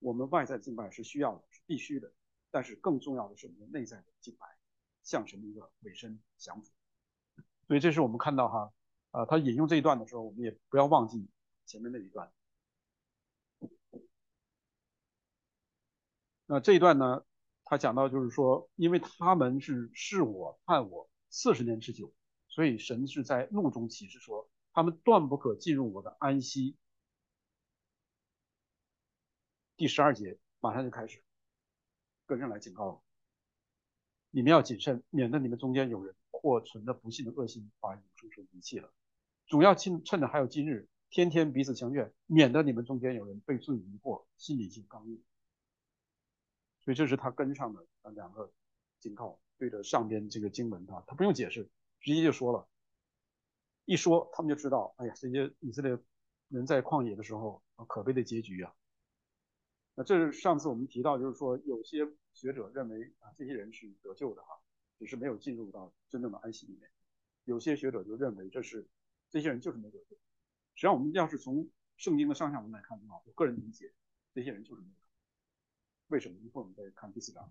[0.00, 2.12] 我们外在敬拜是需要的，是必须的，
[2.50, 4.57] 但是更重要的是我们内在的敬拜，
[5.08, 6.70] 向神的一个委身降服。
[7.66, 8.72] 所以，这是我们看到哈，
[9.10, 11.30] 啊，他引用这一段的时候，我们也不要忘记
[11.64, 12.30] 前面那一段。
[16.44, 17.24] 那这一段呢，
[17.64, 22.12] 他讲到就是说，因为他们是视我判我四十年之久，
[22.48, 26.76] 所以神是在怒中启示说，他们断不可进入我的安息。
[29.78, 31.24] 第十二节马上就开始
[32.26, 33.02] 跟上来警告
[34.30, 38.92] 你们要谨慎，免得你们中间有人或存着不信的恶心，把永生神遗弃了。
[39.46, 45.22] 总要趁趁着还有今日，天天彼此相劝，免得你们中间有人被罪迷惑，心理性刚硬。
[46.80, 48.52] 所以这是他跟上的啊两个
[49.00, 52.68] 警告，对着上边这个经文啊，他不用解释，直接就说了。
[53.86, 55.98] 一说他们就知道，哎呀，这些以色列
[56.48, 58.74] 人在旷野的时候可悲的结局啊。
[59.94, 62.06] 那这是上次我们提到，就是说有些
[62.38, 64.60] 学者认为啊，这些人是得救的哈，
[64.96, 66.88] 只是没有进入到真正的安息里面。
[67.42, 68.86] 有些学者就认为这是
[69.28, 70.14] 这些人就是没得救。
[70.74, 73.92] 实际上我们要是从圣经的上下文来看的话，我个人理解，
[74.32, 74.94] 这些人就是没有。
[76.06, 76.38] 为什么？
[76.38, 77.50] 一会儿我们再看第四章。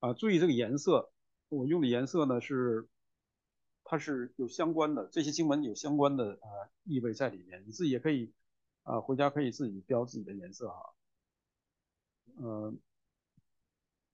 [0.00, 1.12] 啊，注意这个颜色，
[1.48, 2.88] 我用的颜色呢是，
[3.88, 6.48] 它是有相关的，这些经文有相关的啊
[6.84, 7.64] 意味在里面。
[7.66, 8.34] 你自己也可以
[8.82, 10.94] 啊，回家可以自己标自己的颜色哈。
[12.38, 12.78] 嗯，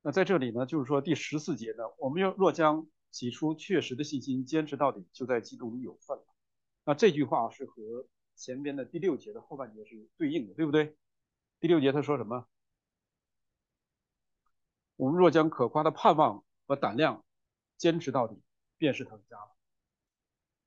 [0.03, 2.87] 那在这里呢，就是说第十四节呢，我们要若将。
[3.13, 6.25] 起初确实的信心，坚持到底，就在基督里有份了。
[6.87, 8.07] 那这句话是和
[8.37, 10.97] 前边的第六节的后半节是对应的，对不对？
[11.61, 12.47] 第六节他说什么？
[14.97, 17.23] 我们若将可夸的盼望和胆量
[17.77, 18.41] 坚持到底，
[18.79, 19.55] 便是他的家了。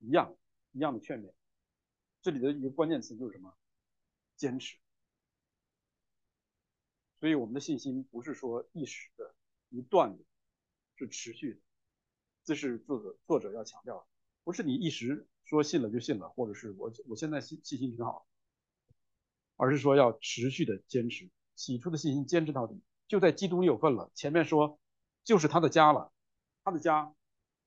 [0.05, 0.35] 一样
[0.71, 1.31] 一样的劝勉。
[2.21, 3.53] 这里的一个关键词就是什么？
[4.35, 4.77] 坚持。
[7.19, 9.33] 所以我们的信心不是说一时的、
[9.69, 10.23] 一段的，
[10.95, 11.59] 是持续的。
[12.43, 14.05] 这是作者作者要强调的，
[14.43, 18.27] 不是你一时说信了就信了，或者是我我现在信信心挺好，
[19.55, 24.11] 而是说要持续的坚持，起初的信心坚持到底，就在基督里有份了。
[24.13, 24.79] 前面说
[25.23, 26.11] 就是他的家了，
[26.63, 27.15] 他的家，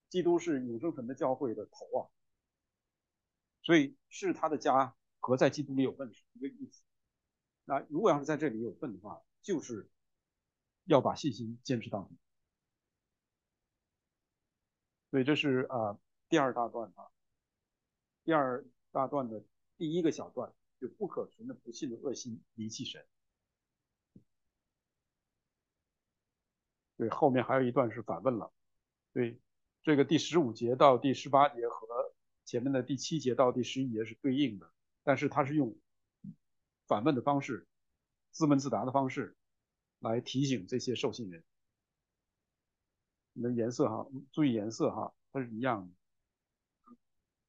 [0.09, 2.07] 基督是永生神的教会的头啊，
[3.69, 6.83] 所以是他的家和在基督里有份是一个意思。
[7.67, 9.91] 那如果要是在这里有份的话，就是
[10.85, 12.17] 要把信心坚持到底。
[15.11, 15.99] 所以这是啊
[16.31, 17.11] 第二大段啊，
[18.25, 19.45] 第二大段的
[19.77, 20.51] 第一个小段，
[20.81, 23.07] 就不可存的不信的恶心离弃神。
[26.97, 28.51] 对，后面还有一段是反问了。
[29.13, 29.39] 对，
[29.83, 32.08] 这个第十五节到第十八节和
[32.49, 35.77] 前面的第七节到第十一节是对应的，但是他是用
[36.87, 37.69] 反问的方式，
[38.31, 39.37] 自问自答的方式
[39.99, 41.45] 来提醒这些受信人。
[43.35, 45.91] 你的颜色哈，注意颜色哈，它是一样
[46.87, 46.97] 的，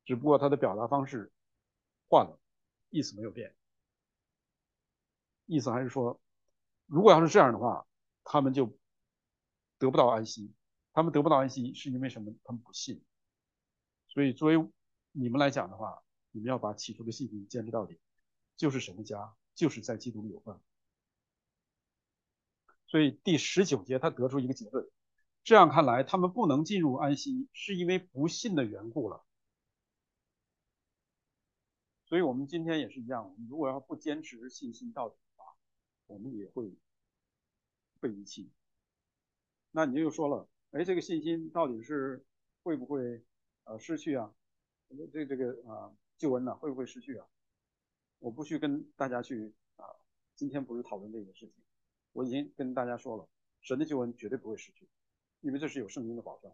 [0.04, 1.32] 只不过它的表达方式
[2.10, 2.38] 换了，
[2.90, 3.56] 意思没有变。
[5.46, 6.20] 意思还是说，
[6.88, 7.88] 如果要是这样的话，
[8.26, 8.78] 他们就
[9.78, 10.54] 得不到安息。
[10.92, 12.36] 他们得不到安息是因为什么？
[12.44, 13.02] 他们不信。
[14.10, 14.70] 所以作为
[15.12, 18.00] 你们来讲的话，你们要把起初的信心坚持到底，
[18.56, 20.60] 就是神的家，就是在基督里有份。
[22.88, 24.90] 所以第十九节他得出一个结论。
[25.44, 29.24] 这样看来，他们不能进入安息，是因为不信的缘故了。
[32.06, 35.56] 所以，我们今天也是一样，我们如果要不坚持信心到底的话，
[36.08, 36.76] 我们也会
[38.00, 38.52] 被遗弃。
[39.72, 42.26] 那你又说了，哎，这个信心到底是
[42.64, 43.24] 会不会
[43.64, 44.34] 呃失去啊？
[45.14, 47.28] 这这个啊救恩呢会不会失去啊？
[48.20, 49.86] 我不去跟大家去啊，
[50.36, 51.54] 今天不是讨论这个事情，
[52.14, 53.28] 我已经跟大家说了，
[53.62, 54.90] 神的救恩绝对不会失去。
[55.42, 56.52] 因为这是有圣经的保障。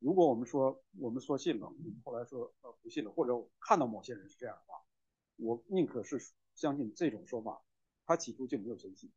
[0.00, 1.72] 如果我们说我们说信了，
[2.04, 4.82] 后来说呃不信了，或者看到某些人是这样的话，
[5.36, 6.18] 我宁可是
[6.54, 7.62] 相信这种说法，
[8.04, 9.12] 他起初就没有真信。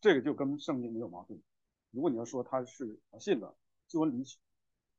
[0.00, 1.42] 这个就跟圣经没有矛盾。
[1.90, 3.54] 如果你要说他是信了，
[3.86, 4.24] 救恩离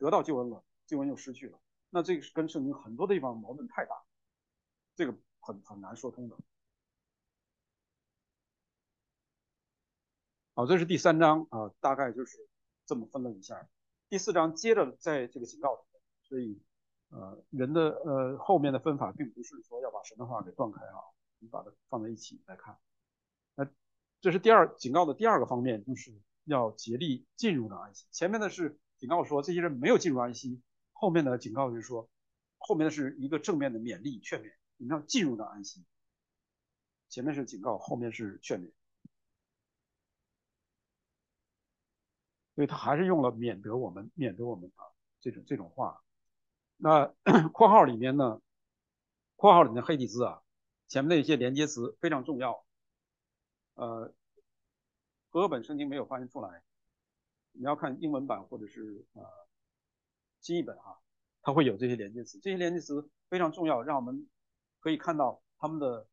[0.04, 1.58] 得到救恩了，救恩又失去了，
[1.90, 4.04] 那这个是跟圣经很多地方矛盾太大，
[4.96, 6.36] 这个很很难说通的。
[10.56, 12.38] 好，这是第三章啊，大概就是
[12.86, 13.70] 这么分了一下。
[14.10, 15.86] 第四章接着在这个警告，
[16.24, 16.62] 所以
[17.08, 21.00] 呃人的呃后面的分法并不是说要把神的话给断开啊，
[21.40, 22.78] 你把它放在一起来看。
[23.56, 23.66] 那
[24.20, 26.14] 这是第二警告的第二个方面，就是
[26.44, 28.06] 要竭力进入到安息。
[28.12, 30.62] 前面的是警告说这些人没有进入安息，
[30.94, 32.10] 后面的警告就是说
[32.58, 35.84] 后面的是一个正面的勉励劝勉，你们要进入到安息。
[37.10, 38.72] 前面是警告，后面是劝勉。
[42.56, 44.86] 所以他还是用了免得我们免得我们啊
[45.20, 46.02] 这种这种话。
[46.78, 47.14] 那
[47.52, 48.42] 括号里面呢，
[49.36, 50.42] 括号里面黑体字啊，
[50.88, 52.66] 前面的一些连接词非常重要。
[53.74, 54.14] 呃，
[55.28, 56.64] 和本圣经没有翻译出来，
[57.54, 59.24] 你要看英文版或者是呃
[60.42, 61.00] 新译本啊，
[61.42, 62.40] 它会有这些连接词。
[62.40, 64.28] 这些连接词非常重要，让我们
[64.80, 66.08] 可以看到他们的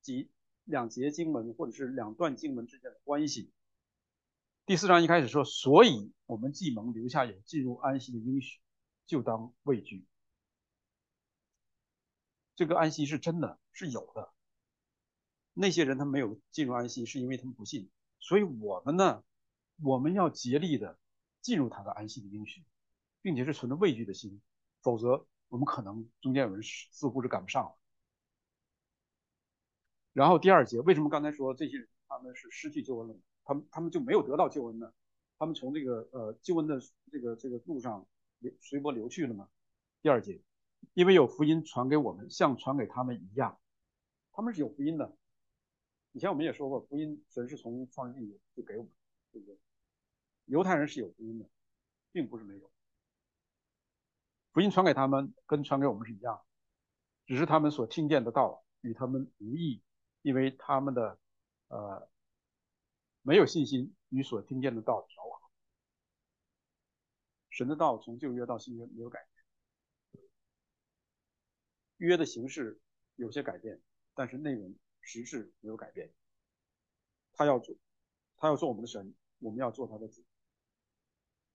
[0.00, 0.30] 几
[0.64, 3.52] 两节经文或者是两段经文之间的关系。
[4.66, 8.60] 第四章一开始说，所以我们既蒙留下有进入安息的应许，
[9.06, 10.06] 就当畏惧。
[12.56, 14.32] 这个安息是真的，是有的。
[15.52, 17.90] 那些人他没有进入安息，是因为他们不信。
[18.20, 19.22] 所以我们呢，
[19.82, 20.98] 我们要竭力的
[21.40, 22.64] 进入他的安息的应许，
[23.22, 24.40] 并且是存着畏惧的心，
[24.82, 27.76] 否则我们可能中间有人似乎是赶不上了。
[30.12, 33.16] 然后第二节，为什么刚才说这些人他们是失去救恩了？
[33.44, 34.92] 他们他们就没有得到救恩呢？
[35.38, 38.06] 他们从这个呃救恩的这个这个路上
[38.38, 39.48] 流随波流去了吗？
[40.00, 40.40] 第二节，
[40.94, 43.58] 因为有福音传给我们，像传给他们一样，
[44.32, 45.16] 他们是有福音的。
[46.12, 48.92] 以前我们也说过，福音神是从创世纪就给我们，
[49.34, 49.58] 对不对？
[50.46, 51.50] 犹太人是有福音的，
[52.12, 52.70] 并不是没有。
[54.52, 56.42] 福音传给他们跟传给我们是一样，
[57.26, 59.82] 只是他们所听见的道与他们无异，
[60.22, 61.18] 因为他们的
[61.68, 62.08] 呃。
[63.26, 65.50] 没有信心与所听见的道调和，
[67.48, 69.26] 神的道从旧约到新约没有改
[70.12, 70.28] 变，
[71.96, 72.82] 约的形式
[73.16, 73.80] 有些改变，
[74.12, 76.12] 但是内容实质没有改变。
[77.32, 77.74] 他要做，
[78.36, 80.24] 他要做我们的神，我们要做他的子，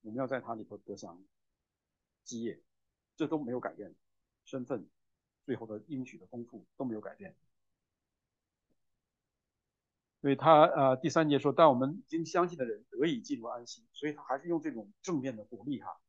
[0.02, 1.20] 我们要在他里头得享
[2.24, 2.62] 基业，
[3.16, 3.96] 这都没有改变，
[4.46, 4.88] 身份
[5.44, 7.36] 最后的应许的丰富都没有改变。
[10.22, 16.00] 所以他呃第三节说，但我们已经相信的人得以进入安息，所以他还是用这种正面的鼓励哈，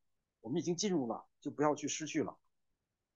[0.41, 2.37] 我们已经进入了，就不要去失去了，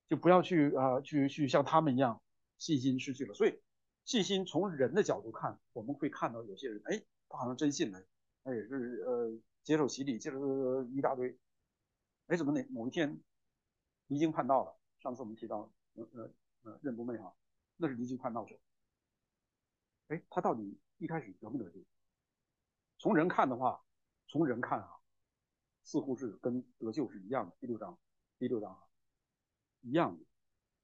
[0.07, 2.19] 就不要去啊去去像他们一样
[2.57, 3.35] 信心失去了。
[3.35, 3.61] 所以
[4.05, 8.03] 信心从人的角度看，我们会看到有些人，哎，他好像真信了，
[8.45, 11.35] 他也是呃接受洗礼，接受一大堆，
[12.27, 13.19] 哎，怎么哪某一天
[14.05, 14.77] 离经叛道了？
[14.99, 16.31] 上次我们提到呃
[16.61, 17.35] 呃任不昧哈，
[17.75, 18.55] 那是离经叛道者，
[20.09, 20.79] 哎，他到底？
[20.97, 21.83] 一开始得不得救？
[22.99, 23.83] 从人看的话，
[24.27, 24.95] 从人看啊，
[25.83, 27.55] 似乎是跟得救是一样的。
[27.59, 27.99] 第六章，
[28.37, 28.79] 第六章啊，
[29.81, 30.23] 一样的。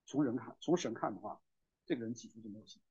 [0.05, 1.41] 从人看，从神看的话，
[1.85, 2.81] 这个人起初就没有信。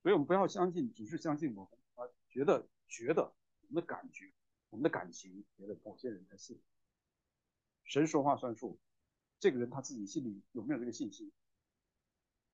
[0.00, 3.34] 所以我们不要相信，只是相信我们啊，觉得觉得
[3.68, 4.32] 我们的感觉，
[4.70, 6.60] 我们的感情，觉得某些人才信。
[7.84, 8.78] 神说话算数，
[9.38, 11.30] 这个人他自己心里有没有这个信心，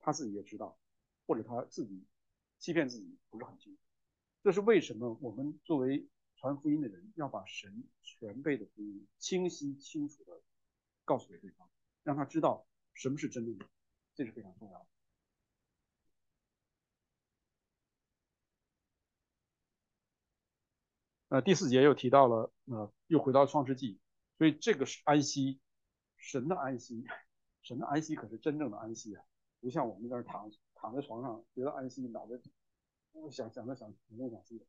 [0.01, 0.79] 他自己也知道，
[1.27, 2.05] 或者他自己。
[2.57, 3.83] 欺骗自己不是很清楚，
[4.43, 5.19] 这是为什么？
[5.21, 10.41] 我们作为传福音的人，要把神全备的福音清晰清楚的
[11.05, 11.69] 告诉给对方，
[12.05, 13.59] 让他知道什么是真理，
[14.15, 14.87] 这是非常重要的。
[21.29, 24.01] 呃，第四节又提到了，呃，又回到创世纪，
[24.39, 25.61] 所以这个是安息，
[26.17, 27.05] 神的安息，
[27.63, 29.25] 神的安息可是真正的安息啊，
[29.61, 30.51] 不像我们在这躺。
[30.77, 32.35] 躺在床上觉得安息，脑袋
[33.31, 34.67] 想想着想想东想西的。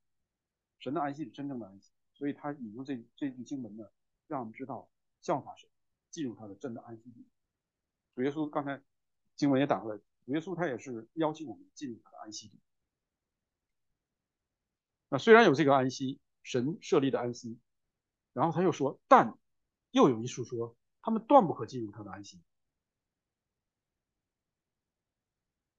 [0.79, 3.83] 神的安息是真正的安息，所以他引用这这句经文呢，
[4.27, 4.89] 让我们知道
[5.19, 5.69] 效法神，
[6.09, 7.27] 进入他的真的安息地。
[8.15, 8.81] 主耶稣刚才
[9.35, 12.61] 经文也打出来，主耶稣他也是邀请我们进入他的安息地。
[15.09, 17.59] 那虽然有这个安息，神设立的安息，
[18.31, 19.35] 然后他又说，但
[19.89, 22.39] 又有一处说，他们断不可进入他的安息。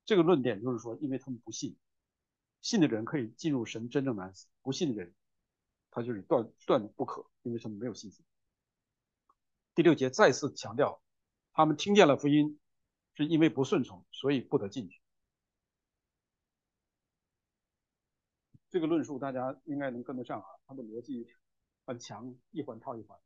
[0.04, 1.76] 这个论点就是说，因为他们不信，
[2.62, 5.14] 信的人可以进入神真正的安息，不信的人，
[5.92, 8.24] 他就是断断不可，因为他们没有信心。
[9.76, 11.00] 第六节再次强调，
[11.52, 12.58] 他们听见了福音，
[13.14, 15.00] 是因为不顺从，所以不得进去。
[18.76, 21.26] 这个论述大家应该能跟得上啊，它的逻辑
[21.86, 23.18] 很强，一环套一环。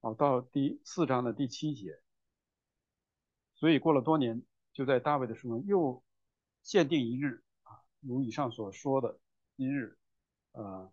[0.00, 2.00] 好，到第四章的第七节，
[3.54, 6.02] 所以过了多年，就在大卫的书中又
[6.62, 9.18] 限定一日啊，如以上所说的
[9.56, 9.98] 一日，
[10.52, 10.92] 呃，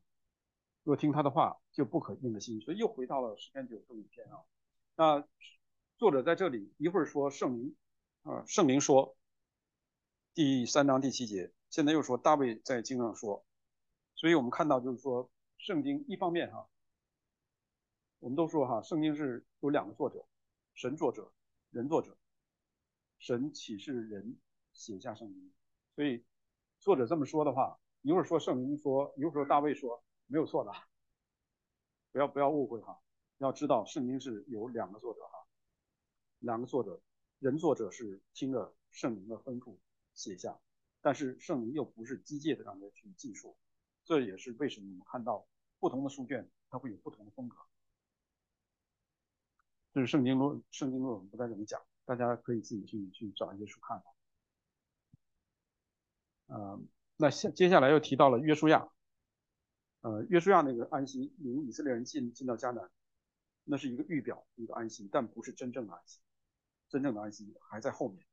[0.84, 4.44] 若听他的话，就不可硬着心，所以又回到了诗篇九十五篇啊。
[4.96, 5.28] 那
[5.98, 7.76] 作者在这里一会儿说圣灵
[8.24, 9.16] 啊，圣灵说
[10.34, 13.46] 第三章第七节，现在又说大卫在经上说，
[14.16, 16.68] 所以我们看到就是说圣经一方面哈。
[18.20, 20.26] 我们都说哈，圣经是有两个作者，
[20.74, 21.32] 神作者，
[21.72, 22.18] 人作者。
[23.18, 24.38] 神启示人
[24.74, 25.52] 写下圣经，
[26.00, 26.24] 所以
[26.80, 30.72] 作者这么说的话，一会儿说圣灵说，一会儿说大卫说，没有错的。
[32.14, 33.02] 不要不要误会哈，
[33.40, 35.46] 要知道圣经是有两个作者哈，
[36.40, 37.02] 两个作者，
[37.40, 39.76] 人作者是听着圣灵的吩咐
[40.14, 40.58] 写下，
[41.02, 43.58] 但是圣灵又不是机械的让他去记述，
[44.06, 45.46] 这也是为什么我们看到
[45.80, 47.58] 不同的书卷它会有不同的风格。
[49.92, 54.02] 这是圣经论，圣经论我们不再怎么讲，大家可以自己去去找一些书看。
[56.50, 56.80] 呃，
[57.16, 58.90] 那下接下来又提到了约书亚，
[60.02, 62.90] 呃，约书亚那个安息，领以色列人进进到迦南，
[63.64, 66.20] 那是一个预表一个安息，但不是真正的安息，
[66.90, 68.26] 真正的安息还在后面，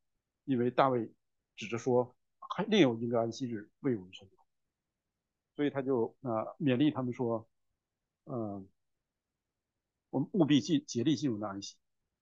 [0.45, 1.13] 因为大卫
[1.55, 4.39] 指着说还另有一个安息日为我们存留，
[5.55, 7.49] 所以他就呃勉励他们说，
[8.25, 8.69] 嗯。
[10.11, 11.77] 我们务必尽竭力进入那安息，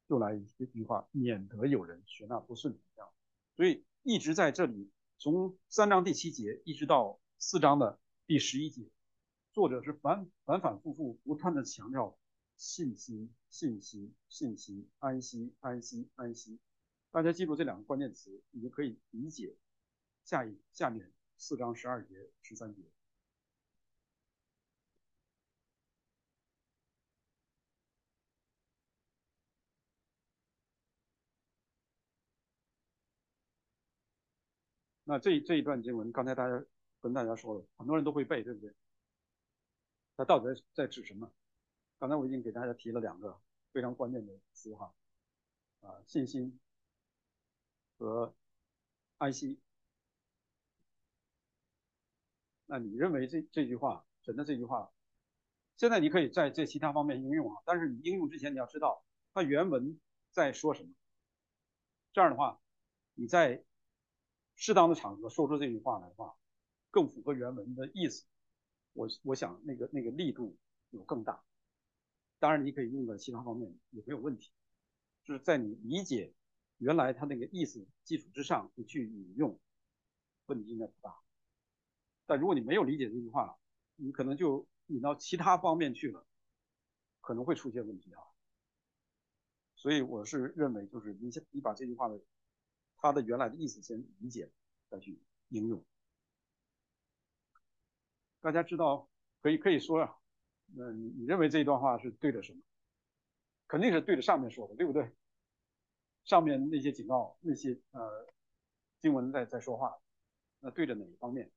[0.08, 3.08] 又来一句话，免得有人学那不顺这样。
[3.54, 8.90] 所以一直在这里，从三章第七节一直到四章的第十一节，
[9.52, 12.18] 作者是反反反复复不断的强调
[12.56, 16.58] 信心、信心、信心、安息、安息、安息。
[17.10, 19.56] 大家记住这两个关键词，你就可以理解
[20.24, 22.82] 下一下面四章十二节、十三节。
[35.06, 36.64] 那这这一段经文，刚才大家
[37.00, 38.74] 跟大家说了，很多人都会背，对不对？
[40.16, 41.30] 它到底在指什么？
[41.98, 43.38] 刚才我已经给大家提了两个
[43.70, 44.94] 非常关键的词哈，
[45.82, 46.58] 啊，信心
[47.98, 48.34] 和
[49.18, 49.60] 安息。
[52.64, 54.90] 那你认为这这句话，神的这句话，
[55.76, 60.00] 现在你可以在这其他方面应用啊，但是你应用之前你要知道它原文
[60.30, 60.94] 在说什么。
[62.14, 62.58] 这样的话，
[63.12, 63.62] 你在。
[64.56, 66.36] 适当的场合说出这句话来的话，
[66.90, 68.24] 更符合原文的意思。
[68.92, 70.56] 我我想那个那个力度
[70.90, 71.42] 有更大。
[72.38, 74.52] 当然你可以用在其他方面也没有问题，
[75.24, 76.32] 就是在你理解
[76.78, 79.58] 原来他那个意思基础之上，你去引用，
[80.46, 81.18] 问题应该不大。
[82.26, 83.58] 但如果你没有理解这句话，
[83.96, 86.26] 你可能就引到其他方面去了，
[87.20, 88.22] 可能会出现问题啊。
[89.74, 92.20] 所以我是认为，就是你你把这句话的。
[93.04, 94.50] 它的原来的意思先理解，
[94.88, 95.84] 再去应用。
[98.40, 99.10] 大家知道，
[99.42, 100.16] 可以可以说啊，
[100.74, 102.62] 那你认为这一段话是对的什么？
[103.68, 105.12] 肯定是对着上面说的，对不对？
[106.24, 108.26] 上面那些警告，那些呃
[109.00, 109.94] 经文在在说话，
[110.60, 111.52] 那对着哪一方面？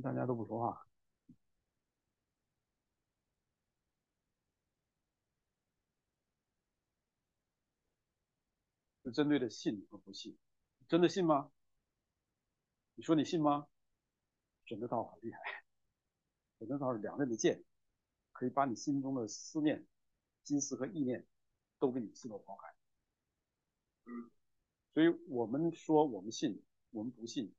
[0.00, 0.86] 大家都不说话，
[9.04, 10.38] 是针对的信和不信，
[10.88, 11.50] 真的信吗？
[12.94, 13.66] 你说你信吗？
[14.64, 15.40] 神的道很厉害，
[16.58, 17.64] 神的道是两刃的剑，
[18.32, 19.86] 可以把你心中的思念、
[20.44, 21.26] 心思和意念
[21.78, 22.72] 都给你刺透剖开。
[24.94, 27.52] 所以我们说我们信，我们不信。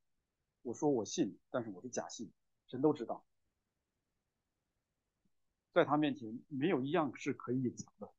[0.64, 2.34] 我说我信，但是我是假信，
[2.68, 3.26] 神都知道，
[5.72, 8.12] 在他面前没有一样是可以隐藏的，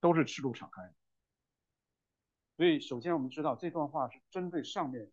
[0.00, 0.94] 都是赤裸敞开。
[2.56, 5.10] 所以，首先我们知道这段话是针对上面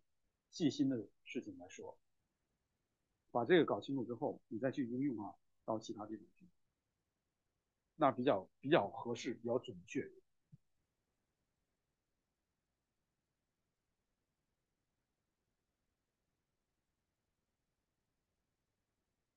[0.52, 1.98] 细心的事情来说。
[3.32, 5.34] 把这个搞清楚之后，你再去应用啊，
[5.66, 6.46] 到其他地方去，
[7.96, 10.08] 那比较比较合适，比较准确。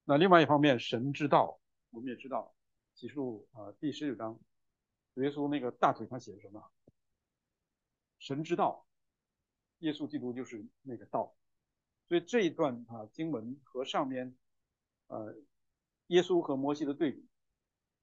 [0.07, 2.55] 那另外一方面，神之道，我们也知道，
[2.95, 4.39] 启示录啊第十九章，
[5.15, 6.63] 耶稣那个大腿上写的什么？
[8.19, 8.87] 神之道，
[9.79, 11.35] 耶稣基督就是那个道。
[12.07, 14.37] 所以这一段啊经文和上面，
[15.07, 15.35] 呃，
[16.09, 17.27] 耶稣和摩西的对比，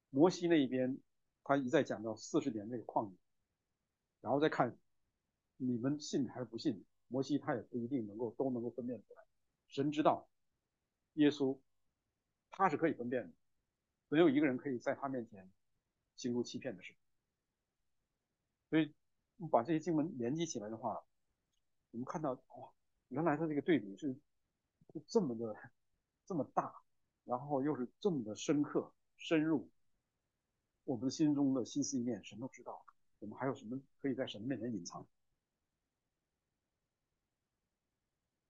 [0.10, 0.98] 摩西那一边
[1.44, 3.16] 他一再讲到四十年这个旷野，
[4.22, 4.76] 然后再看
[5.58, 9.24] 你们信还是不信，摩西他也不一定能够都能够分辨出来。
[9.68, 10.28] 神之道，
[11.14, 11.60] 耶稣
[12.52, 13.34] 他是可以分辨的，
[14.10, 15.50] 没有一个人可以在他面前
[16.16, 16.94] 行出欺骗的事。
[18.70, 18.94] 所以，
[19.50, 21.04] 把这些经文连接起来的话，
[21.92, 22.72] 我们看到哇，
[23.10, 24.14] 原来他这个对比是
[24.94, 25.56] 是这么的
[26.26, 26.82] 这么大，
[27.26, 29.70] 然后又是这么的深刻深入。
[30.84, 32.86] 我们心中的心思意念，神都知道。
[33.20, 35.06] 我们还有什么可以在神面前隐藏？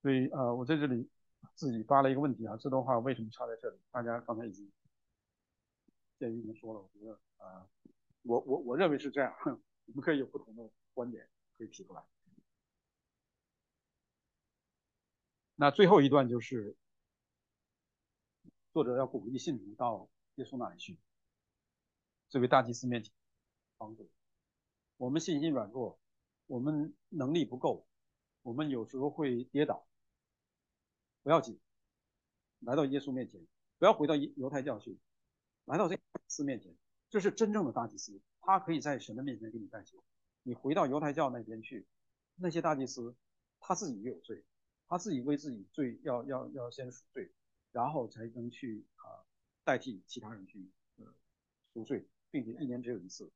[0.02, 1.10] 所以，呃，我在这里
[1.56, 3.78] 自己发了一个问题啊，这段话为什么插在这里？
[3.92, 4.72] 大家刚才已经
[6.18, 7.68] 建议已经说了，我觉得啊，
[8.24, 11.28] 我我我认为是这样， 我们可以有不同的观点
[11.58, 12.04] 可以提出来。
[15.56, 16.76] 那最后一段就是
[18.74, 20.98] 作者要鼓励信徒到耶稣那里去。
[22.30, 23.12] 这位大祭司面前
[23.78, 24.10] 帮助
[24.98, 26.00] 我们信心软弱，
[26.48, 27.86] 我们能力不够，
[28.42, 29.86] 我们有时候会跌倒，
[31.24, 31.60] 不要紧，
[32.60, 33.40] 来到耶稣面前，
[33.78, 34.98] 不要回到犹太教去，
[35.66, 36.76] 来到这个司面前，
[37.10, 40.04] 这是真正的大祭司，他可以在神的面前给你代求。
[40.44, 41.86] 你回到犹太教那边去，
[42.36, 43.16] 那些大祭司
[43.60, 44.44] 他自己也有罪，
[44.88, 47.32] 他自己为自己罪要要要先赎罪，
[47.72, 49.26] 然后才能去啊
[49.64, 51.06] 代替其他人去呃
[51.74, 52.08] 赎罪。
[52.34, 53.30] 并且一年只有一次，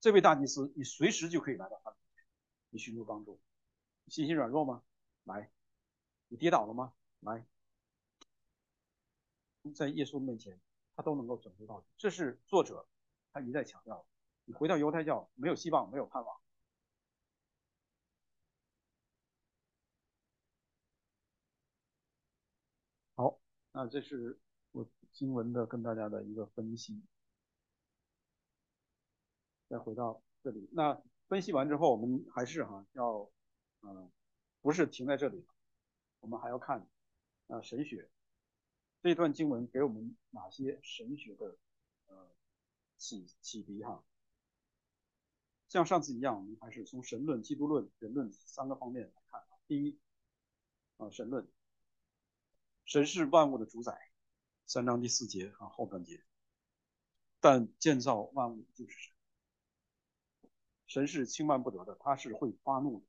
[0.00, 2.24] 这位大祭司，你随时就可以来到他面前，
[2.70, 3.38] 你寻求帮助。
[4.04, 4.82] 你信心软弱吗？
[5.22, 5.52] 来。
[6.26, 6.92] 你跌倒了吗？
[7.24, 7.44] 来。
[9.74, 10.60] 在耶稣面前，
[10.94, 11.86] 他都能够拯救到你。
[11.96, 12.86] 这是作者
[13.32, 14.06] 他一再强调。
[14.44, 16.38] 你回到犹太教，没有希望，没有盼望。
[23.16, 23.40] 好，
[23.72, 24.38] 那这是
[24.72, 27.02] 我经文的跟大家的一个分析。
[29.66, 33.30] 再回到这里，那分析完之后，我们还是哈要，
[33.80, 34.12] 嗯，
[34.60, 35.46] 不是停在这里，
[36.20, 36.86] 我们还要看
[37.54, 38.10] 啊神学
[39.00, 41.56] 这段经文给我们哪些神学的
[42.06, 42.28] 呃
[42.96, 44.04] 启启迪哈。
[45.68, 49.48] 像上次一样，我们还是从神论、基督论、人论三个方面来看啊。
[49.66, 49.98] 第一，
[50.96, 51.48] 啊神论，
[52.84, 54.10] 神是万物的主宰，
[54.66, 56.22] 三章第四节啊后半节，
[57.40, 59.12] 但建造万物就是神。
[60.86, 63.06] 神是轻慢不得的，他是会发怒的，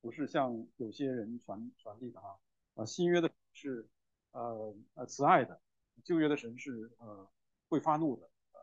[0.00, 2.40] 不是像有些人传传递的哈
[2.74, 3.88] 啊新约的是
[4.30, 5.60] 呃呃慈爱的，
[6.04, 7.28] 旧约的神是呃
[7.68, 8.60] 会发怒的，呃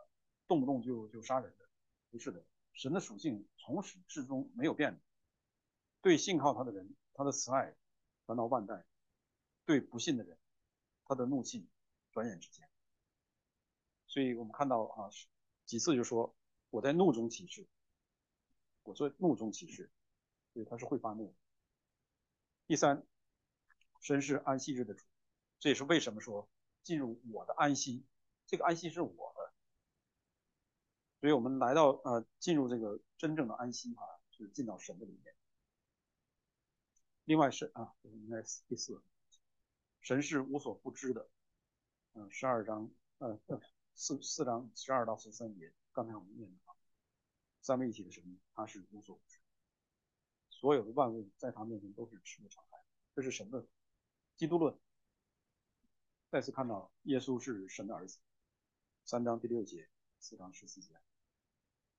[0.47, 1.65] 动不动就就杀人的，
[2.11, 5.01] 不是的，神的属性从始至终没有变，
[6.01, 7.75] 对信靠他的人，他的慈爱
[8.25, 8.85] 传到万代；
[9.65, 10.37] 对不信的人，
[11.03, 11.67] 他的怒气
[12.11, 12.69] 转眼之间。
[14.07, 15.09] 所以我们看到啊
[15.65, 16.35] 几次就说
[16.69, 17.67] 我在怒中起誓。
[18.85, 19.89] 我说怒中起誓，
[20.51, 21.33] 所以他是会发怒。
[22.67, 23.01] 第三，
[24.03, 25.05] 神是安息日的主，
[25.59, 26.49] 这也是为什么说
[26.83, 28.05] 进入我的安息，
[28.45, 29.53] 这个安息是我的。
[31.21, 35.33] 所以我们来到呃进入这个真正的安息啊，是进到神的里面。
[37.23, 39.01] 另外是啊，应该是第四，
[40.01, 41.29] 神是无所不知的。
[42.11, 43.39] 嗯，十二章呃
[43.95, 46.75] 四四章十二到十三节，刚才我们念的啊。
[47.61, 49.39] 三位一体的神，他是无所不知，
[50.49, 52.77] 所有的万物在他面前都是赤裸敞开，
[53.15, 53.65] 这是神的
[54.35, 54.77] 基督论。
[56.29, 58.19] 再次看到耶稣是神的儿子，
[59.05, 59.87] 三章第六节，
[60.19, 60.93] 四章十四节。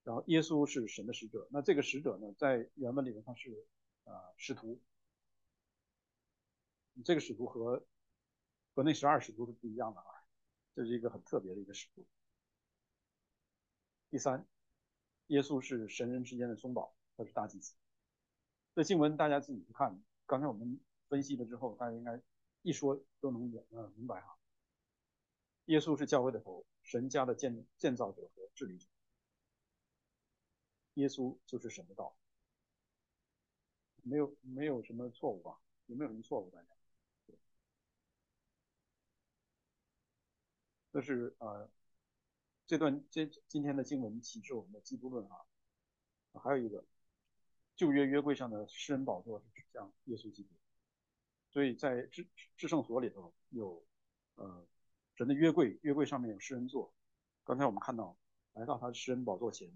[0.03, 3.67] 然后耶稣是神的使者，那这个使者呢，在原文里面他是
[4.05, 4.81] 啊使徒，
[7.05, 7.87] 这个使徒和
[8.75, 10.07] 和那十二使徒是不一样的啊，
[10.75, 12.07] 这是一个很特别的一个使徒。
[14.11, 14.47] 第三。
[15.29, 17.75] 耶稣是神人之间的中保，他是大祭司。
[18.75, 19.99] 这经文大家自己去看。
[20.27, 20.79] 刚才我们
[21.09, 22.21] 分析了之后，大家应该
[22.63, 24.39] 一说都能明呃明白哈。
[25.67, 28.87] 耶稣是教会的头，神家的建建造者和治理者。
[30.95, 32.17] 耶稣就是神的道，
[34.03, 35.59] 没有没有什么错误吧？
[35.87, 36.51] 有没有什么错误？
[36.51, 36.69] 大家？
[40.93, 41.71] 这是呃。
[42.67, 45.37] 这段这今天的经文启示我们的基督论啊，
[46.33, 46.83] 还有一个
[47.77, 50.49] 旧约约柜上的施恩宝座是指向耶稣基督，
[51.55, 52.27] 所以在至
[52.57, 53.87] 至圣所里头有
[54.35, 54.67] 呃
[55.15, 56.93] 神的约柜，约柜上面有诗人座。
[57.45, 58.19] 刚才我们看到
[58.55, 59.73] 来到他的诗人宝座前，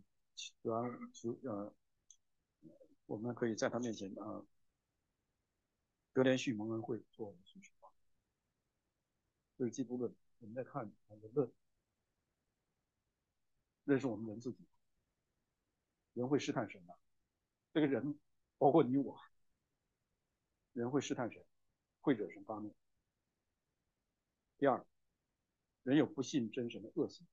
[0.60, 1.72] 主要主呃
[3.06, 4.44] 我们可以在他面前啊
[6.12, 7.72] 得连续蒙恩会做我们的需求。
[9.56, 11.52] 这是基督论，我们再看我们的论。
[13.84, 14.66] 认识我们人自己，
[16.12, 16.98] 人会试探神的，
[17.72, 18.18] 这个人
[18.58, 19.18] 包括你我，
[20.74, 21.42] 人会试探神，
[22.00, 22.74] 会惹神发怒。
[24.56, 24.84] 第二，
[25.82, 27.26] 人有不信真神的恶行，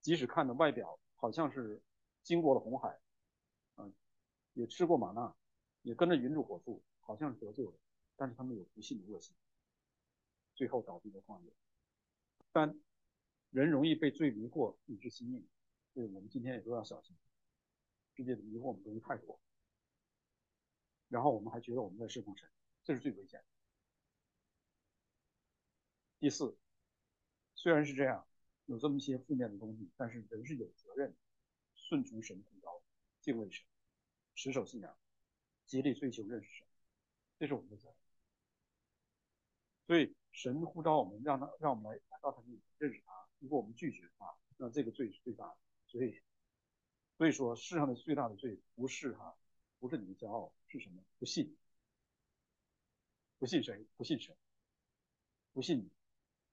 [0.00, 1.82] 即使看的外表好像是
[2.22, 3.00] 经过了红海，
[3.76, 3.90] 啊，
[4.52, 5.34] 也吃过玛纳，
[5.82, 7.78] 也跟着云柱火柱，好像是得救了，
[8.16, 9.34] 但是他们有不信的恶行，
[10.54, 11.52] 最后倒闭的旷野。
[12.52, 12.78] 三，
[13.50, 15.48] 人容易被罪迷惑，以致心硬，
[15.94, 17.16] 所以我们今天也都要小心，
[18.14, 19.40] 世界的迷惑我们东西太多，
[21.12, 22.48] 然后我们还觉得我们在侍奉神，
[22.82, 23.46] 这是最危险的。
[26.18, 26.56] 第四，
[27.54, 28.26] 虽然是这样，
[28.64, 31.14] 有这么一些负面的东西，但是人是有责任
[31.74, 32.82] 顺从神呼召，
[33.20, 33.62] 敬畏神，
[34.34, 34.96] 持守信仰，
[35.66, 36.66] 竭力追求认识神，
[37.38, 37.96] 这是我们的责任。
[39.86, 43.12] 所以神呼召我们，让他让我们来来到他面前认识他。
[43.38, 45.58] 如果我们拒绝他，那这个罪是最大的。
[45.88, 46.22] 所以，
[47.18, 49.36] 所以说世上的最大的罪不是哈，
[49.82, 51.02] 不是你的骄傲，是什么？
[51.18, 51.56] 不信，
[53.36, 53.84] 不信谁？
[53.96, 54.36] 不信神，
[55.52, 55.90] 不信你。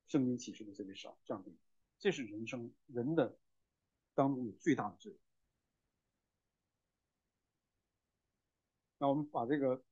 [0.08, 1.56] 圣经启示的这位上上帝，
[2.00, 3.38] 这是人生人的
[4.16, 5.16] 当中的最大的罪。
[8.98, 9.84] 那我们把这个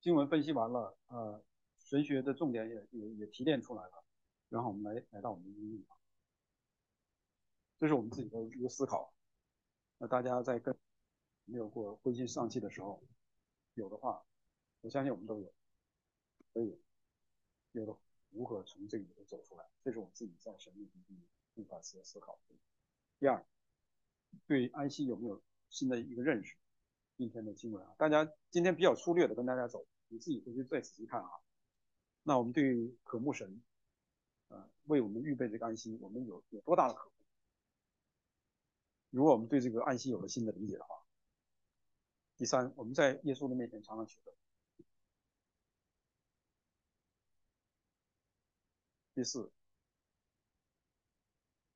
[0.00, 1.44] 经文分析完了，呃，
[1.80, 4.02] 神学的重点也也也提炼出来了，
[4.48, 5.84] 然后我们来来到我们的应用，
[7.78, 9.12] 这是我们自己的一个思考。
[9.98, 10.74] 那大家在跟
[11.50, 13.02] 没有过灰心丧气的时候，
[13.74, 14.24] 有的话，
[14.80, 15.52] 我相信我们都有，
[16.52, 16.78] 所以
[17.72, 17.96] 有的。
[18.32, 19.64] 如何从这里头走出来？
[19.82, 21.02] 这是我自己在神秘中
[21.56, 22.38] 一反思思考。
[23.18, 23.44] 第二，
[24.46, 26.54] 对安息有没有新的一个认识？
[27.16, 31.28] 今天的经文啊，大家今天比较粗略的跟大家走，你自己回去再仔细看啊。
[32.22, 33.60] 那我们对渴慕神，
[34.46, 37.12] 呃，为我们预备这个安息，我们有有多大的渴慕？
[39.10, 40.99] 如果我们对这个安息有了新的理解的话，
[42.40, 44.32] 第三，我们在耶稣的面前常常求的。
[49.14, 49.52] 第四，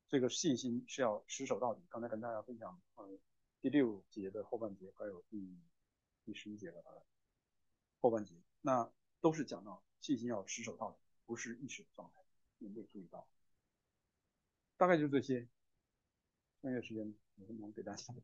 [0.07, 1.83] 这个信心是要持守到底。
[1.87, 3.07] 刚才跟大家分享，呃，
[3.61, 5.55] 第六节的后半节，还有第
[6.23, 6.83] 第十一节的
[8.01, 8.91] 后半节，那
[9.21, 10.97] 都是讲到信心要持守到底，
[11.27, 12.19] 不是意识的状态。
[12.57, 13.27] 有没有注意到？
[14.77, 15.47] 大概就这些。
[16.63, 18.15] 剩下时间，我们给大家。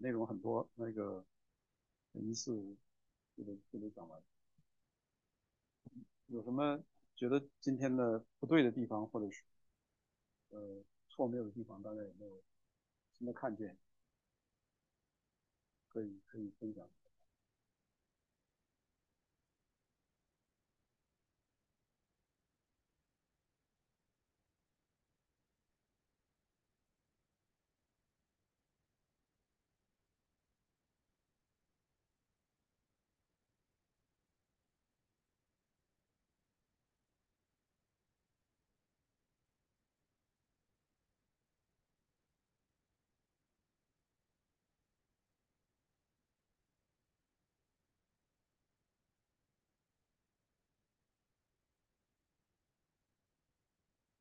[0.00, 1.24] 内容很多，那个
[2.12, 2.76] 一次
[3.36, 4.22] 就得就得讲完。
[6.26, 6.82] 有什么
[7.16, 9.42] 觉得今天的不对的地方，或者是
[10.50, 12.42] 呃错没有的地方，大家有没有
[13.12, 13.76] 新的看见？
[15.88, 16.88] 可以可以分享。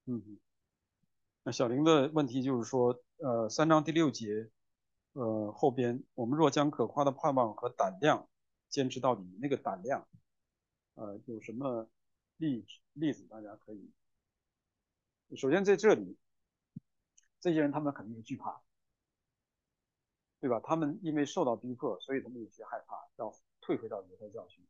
[0.09, 0.39] 嗯，
[1.43, 4.49] 那小林的问题就是说，呃，三章第六节，
[5.11, 8.29] 呃，后边我们若将可夸的盼望和胆量
[8.69, 10.07] 坚持到底，那个胆量，
[10.93, 11.89] 呃，有什么
[12.37, 13.25] 例例子？
[13.25, 13.91] 大家可以，
[15.35, 16.17] 首先在这里，
[17.41, 18.61] 这些人他们肯定是惧怕，
[20.39, 20.61] 对吧？
[20.63, 24.65] 他们因为受到逼迫，所以他们有些害怕，要退回到犹太教训，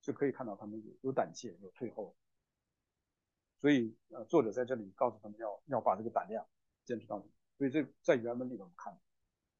[0.00, 2.16] 就可以看到他们有有胆怯，有退后。
[3.60, 6.46] 所以，呃，作者在这里告诉他们要要把这个胆量
[6.84, 7.30] 坚持到底。
[7.58, 8.98] 所以这在原文里头看，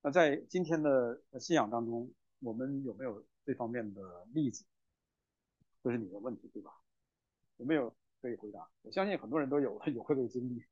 [0.00, 4.64] 那在今天的信仰当中，我们有没有这方面的例子？
[5.82, 6.72] 这是你的问题，对吧？
[7.58, 8.70] 有没有可以回答？
[8.82, 10.64] 我相信很多人都有 有这个经历。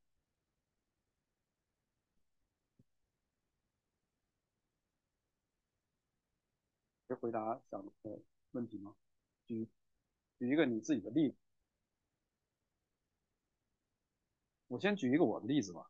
[7.19, 8.21] 回答想的
[8.51, 8.95] 问题吗？
[9.45, 9.67] 举
[10.37, 11.35] 举一个你自己的例子。
[14.69, 15.89] 我先举一个我的例子吧，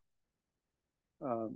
[1.18, 1.52] 呃，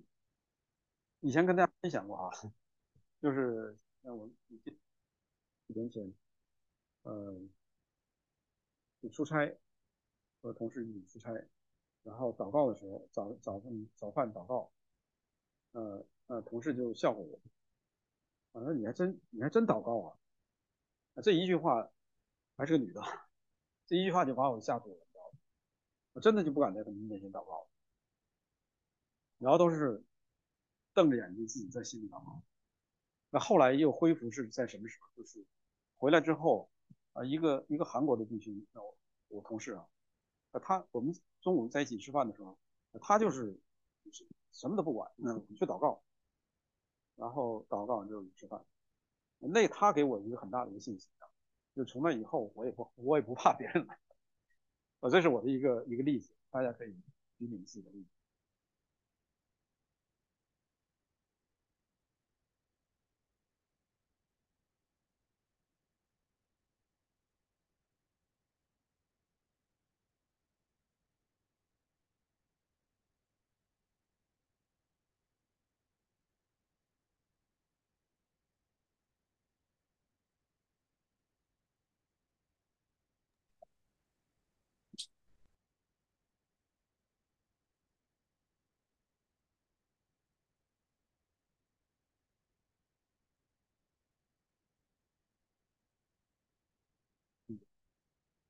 [1.20, 2.30] 以前跟大家分享过啊，
[3.20, 4.28] 就是那我
[5.66, 6.14] 几年前，
[7.02, 7.40] 呃，
[9.10, 9.56] 出差
[10.42, 11.32] 和同事一起出差，
[12.02, 14.70] 然后祷告的时候，早早上早饭祷告，
[15.72, 17.40] 呃呃，同事就笑话我，
[18.52, 21.22] 我说你还真你还真祷告啊！
[21.22, 21.90] 这一句话
[22.56, 23.00] 还是个女的，
[23.86, 25.03] 这一句话就把我吓住了，
[26.14, 27.68] 我真的就不敢在他们面前祷告，
[29.38, 30.02] 然后都是
[30.94, 32.42] 瞪着眼睛自己在心里祷告。
[33.30, 35.08] 那后来又恢复是在什么时候？
[35.16, 35.44] 就是
[35.96, 36.70] 回来之后
[37.14, 38.96] 啊，一个一个韩国的弟兄，那我
[39.28, 39.86] 我同事啊，
[40.62, 42.56] 他我们中午在一起吃饭的时候，
[43.00, 43.58] 他就是
[44.52, 46.00] 什么都不管，那去祷告，
[47.16, 48.64] 然后祷告完之后吃饭。
[49.40, 51.26] 那他给我一个很大的一个信息啊，
[51.74, 53.98] 就从那以后我也不我也不怕别人了，
[55.04, 56.94] 啊，这是我的一个一个例子，大家可以
[57.36, 58.13] 举你自己的例子。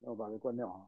[0.04, 0.86] 那我把这关掉啊。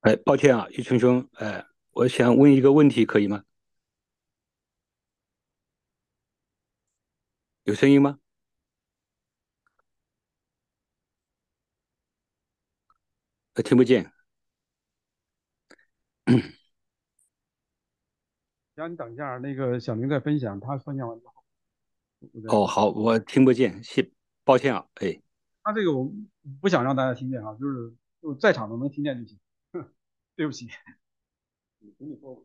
[0.00, 3.44] 哎，抱歉啊，玉春兄，哎，我想问一个问题，可以吗？
[7.64, 8.18] 有声音吗？
[13.54, 14.10] 呃，听不见。
[18.78, 21.26] 行，你等一下，那个小明在分享，他分享完之
[22.48, 24.08] 后，哦，好，我听不见，谢，
[24.44, 25.20] 抱歉啊，哎，
[25.64, 26.12] 他这个我
[26.60, 29.38] 不想让大家听见啊，就是就在场的能听见就行。
[30.36, 30.68] 对不起，
[31.98, 32.44] 给你说。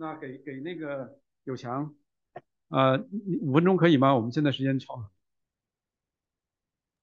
[0.00, 1.92] 那给给那个有强，
[2.68, 3.04] 呃，
[3.42, 4.14] 五分钟可以吗？
[4.14, 5.10] 我们现在时间超了。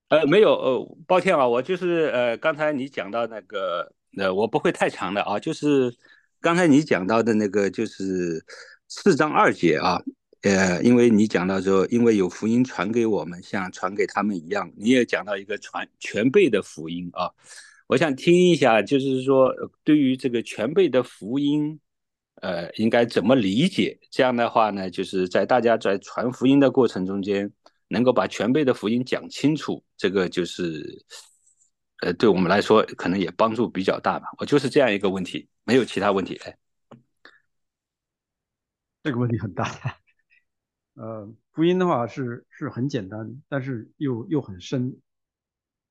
[0.08, 5.94] 呃，没有，呃，抱歉啊，我就是呃，刚才你讲到那个，呃，我不会太长的啊，就是
[6.40, 8.42] 刚才你讲到的那个，就是
[8.88, 10.02] 四章二节啊，
[10.44, 17.30] 呃，因为你讲到说，因为有福音传给我们，像传给他们一样，你也讲到一个传全备的福音啊，
[17.88, 21.78] 我想听一下，就是说对于这个全备的福音。
[22.42, 23.98] 呃，应该怎么理解？
[24.12, 27.52] 这样的话呢，就是在大家在传福音的过程中间，
[27.88, 31.06] 能够把全备的福音讲清楚，这个就是，
[32.02, 34.28] 呃，对我们来说可能也帮助比较大吧。
[34.38, 36.36] 我就是这样一个问题，没有其他问题。
[36.44, 36.58] 哎，
[39.02, 39.72] 这个问题很大。
[40.96, 45.00] 呃，福音的话是是很简单，但是又又很深，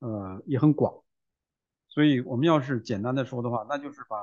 [0.00, 1.02] 呃，也很广。
[1.88, 4.16] 所以我们要是简单的说的话，那就是把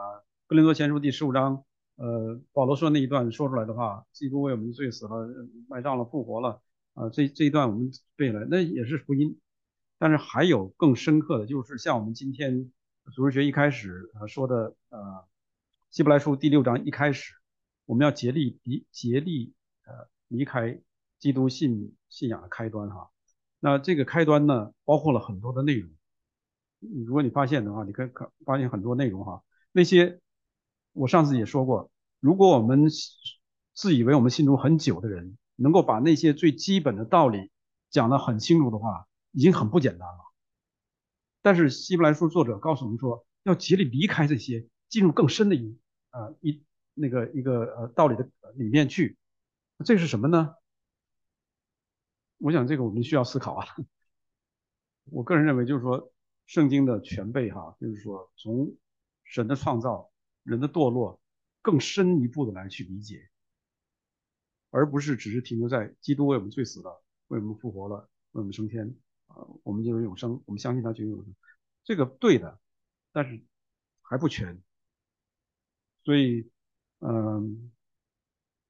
[0.45, 1.63] 哥林多前书第十五章。
[2.01, 5.27] 呃，保罗说那一段说出来的话，基督为我们罪死了，
[5.67, 6.59] 埋葬了，复活了，
[6.95, 9.39] 啊，这这一段我们背了，那也是福音。
[9.99, 12.71] 但是还有更深刻的，就是像我们今天
[13.13, 15.27] 主日学一开始呃说的，呃，
[15.91, 17.35] 希伯来书第六章一开始，
[17.85, 19.53] 我们要竭力离竭力
[19.85, 20.81] 呃离开
[21.19, 23.11] 基督信信仰的开端哈。
[23.59, 25.91] 那这个开端呢，包括了很多的内容。
[27.05, 29.43] 如果你发现的话，你可以看发现很多内容哈。
[29.71, 30.19] 那些
[30.93, 31.90] 我上次也说过，
[32.21, 32.87] 如果我们
[33.73, 37.51] 自以为我们信主很久的人，能够把那些最基本的道理
[37.89, 40.31] 讲得很清楚的话，已经很不简单了。
[41.41, 45.79] 但是希伯来书作者告诉我们说，要竭力离开这些，进入更深的一
[46.11, 46.63] 啊一
[46.93, 49.17] 那个一个呃道理的里面去。
[49.83, 50.53] 这是什么呢？
[52.37, 53.65] 我想这个我们需要思考啊。
[55.09, 56.13] 我个人认为就是说，
[56.45, 58.75] 圣经的全备哈，就是说从
[59.23, 60.11] 神的创造、
[60.43, 61.19] 人的堕落
[61.61, 63.29] 更深一步的来去理解，
[64.69, 68.95] 而不是只是停留在基督为我们罪死了，为我们复活了，为我们升天。
[69.33, 71.33] 啊，我们就有永生，我们相信他就有永生，
[71.85, 72.59] 这个对的，
[73.13, 73.41] 但是
[74.01, 74.61] 还不全，
[76.03, 76.51] 所以，
[76.99, 77.71] 嗯，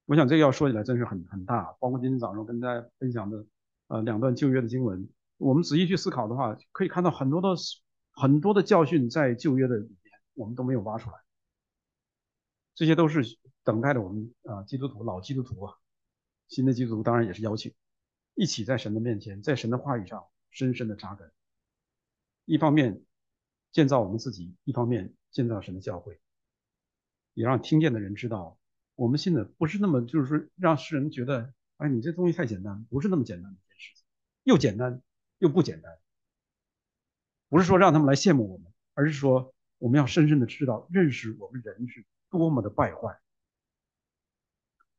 [0.05, 3.43] 我想这个要说起来真是很很大，包括今天早上跟大家分享的，
[3.87, 7.55] 呃，两段旧约的经文，我们仔细去思考的话，可以看到很多的
[8.11, 11.15] 很多的教训在旧约的里面，我们都没有挖出来，
[12.81, 15.77] 这些都是等待着我们啊，基督徒老基督徒啊，
[16.47, 17.75] 新的基督徒当然也是邀请，
[18.33, 20.25] 一起在神的面前，在神的话语上。
[20.49, 21.31] 深深的扎根，
[22.45, 23.03] 一方面
[23.71, 26.19] 建造我们自己，一方面建造神的教会，
[27.35, 28.57] 也让听见的人知道，
[28.95, 34.03] 我们信的不是那么就是说让世人觉得，哎，你这东西太简单，不是那么简单的一件事情，
[34.41, 35.03] 又简单
[35.37, 35.99] 又不简单，
[37.47, 43.19] 不是说让他们来羡慕我们，而是说我们要深深的知道，认识我们人是多么的败坏，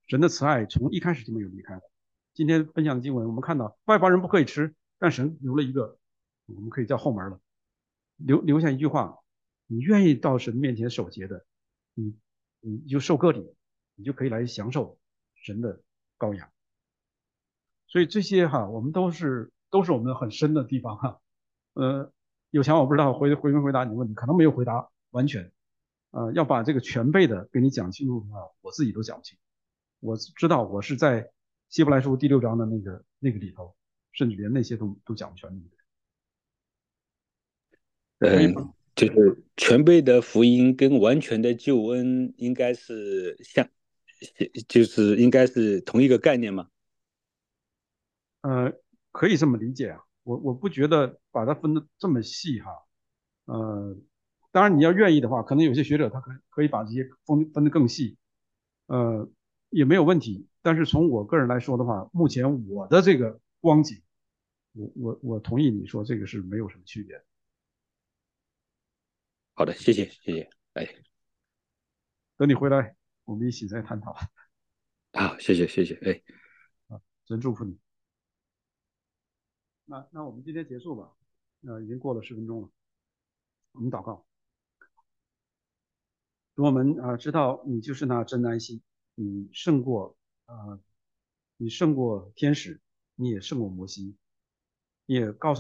[0.07, 1.83] 神的慈爱从一开始就没有离开我。
[2.35, 4.75] 今天分享的经文，我们看到外邦人不可以吃。
[4.99, 5.99] 但神留了一个，
[6.47, 7.41] 我们可以叫后门了，
[8.17, 9.19] 留留下一句话：
[9.67, 11.45] 你愿意到神面前守节的，
[11.95, 12.17] 你
[12.61, 13.53] 你就受割礼，
[13.97, 14.99] 你就可以来享受
[15.35, 15.83] 神的
[16.19, 16.49] 羔羊。
[17.89, 21.21] 所以这些哈，我们都是都是我们很深的地方哈。
[21.73, 22.13] 呃，
[22.51, 25.51] 有强我不知道回回没回答你的问题，可能没有回答完全。
[26.13, 29.37] 呃，要把这个全背的给你讲清楚的话，我自己都讲不清。
[30.01, 31.31] 我知道我是在
[31.69, 33.75] 希伯来书第六章的那个那个里头。
[34.15, 35.51] 甚至连那些都都讲不全。
[38.19, 43.67] 嗯，就是全备的福音跟完全的救恩应该是像，
[44.69, 46.69] 就是应该是同一个概念吗？
[48.43, 48.71] 呃，
[49.13, 50.05] 可以这么理解啊。
[50.25, 52.71] 我我不觉得把它分的这么细哈。
[53.47, 53.97] 呃，
[54.53, 58.17] 当然你要愿意的话，可能有些学者他可可以把这些分分得更细，
[58.87, 59.29] 呃，
[59.71, 60.47] 也没有问题。
[60.63, 63.41] 但是从我个人来说的话，目前我的这个。
[63.63, 64.03] 光景，
[64.73, 67.25] 我我我同意你说这个是没有什么区别。
[69.55, 70.85] 好的，谢谢谢谢，哎，
[72.37, 74.17] 等你回来，我们一起再探讨。
[75.13, 76.23] 好，谢谢谢谢，哎，
[76.89, 77.79] 啊，真祝福你。
[79.85, 81.13] 那那我们今天结束吧，
[81.61, 82.71] 呃，已经过了十分钟了，
[83.75, 84.27] 我们祷告。
[86.55, 88.83] 我们啊知道你就是那真安息，
[89.15, 90.81] 你胜过啊，
[91.57, 92.81] 你胜过天使。
[93.15, 94.17] 你也胜过摩西，
[95.05, 95.51] 你也告诉。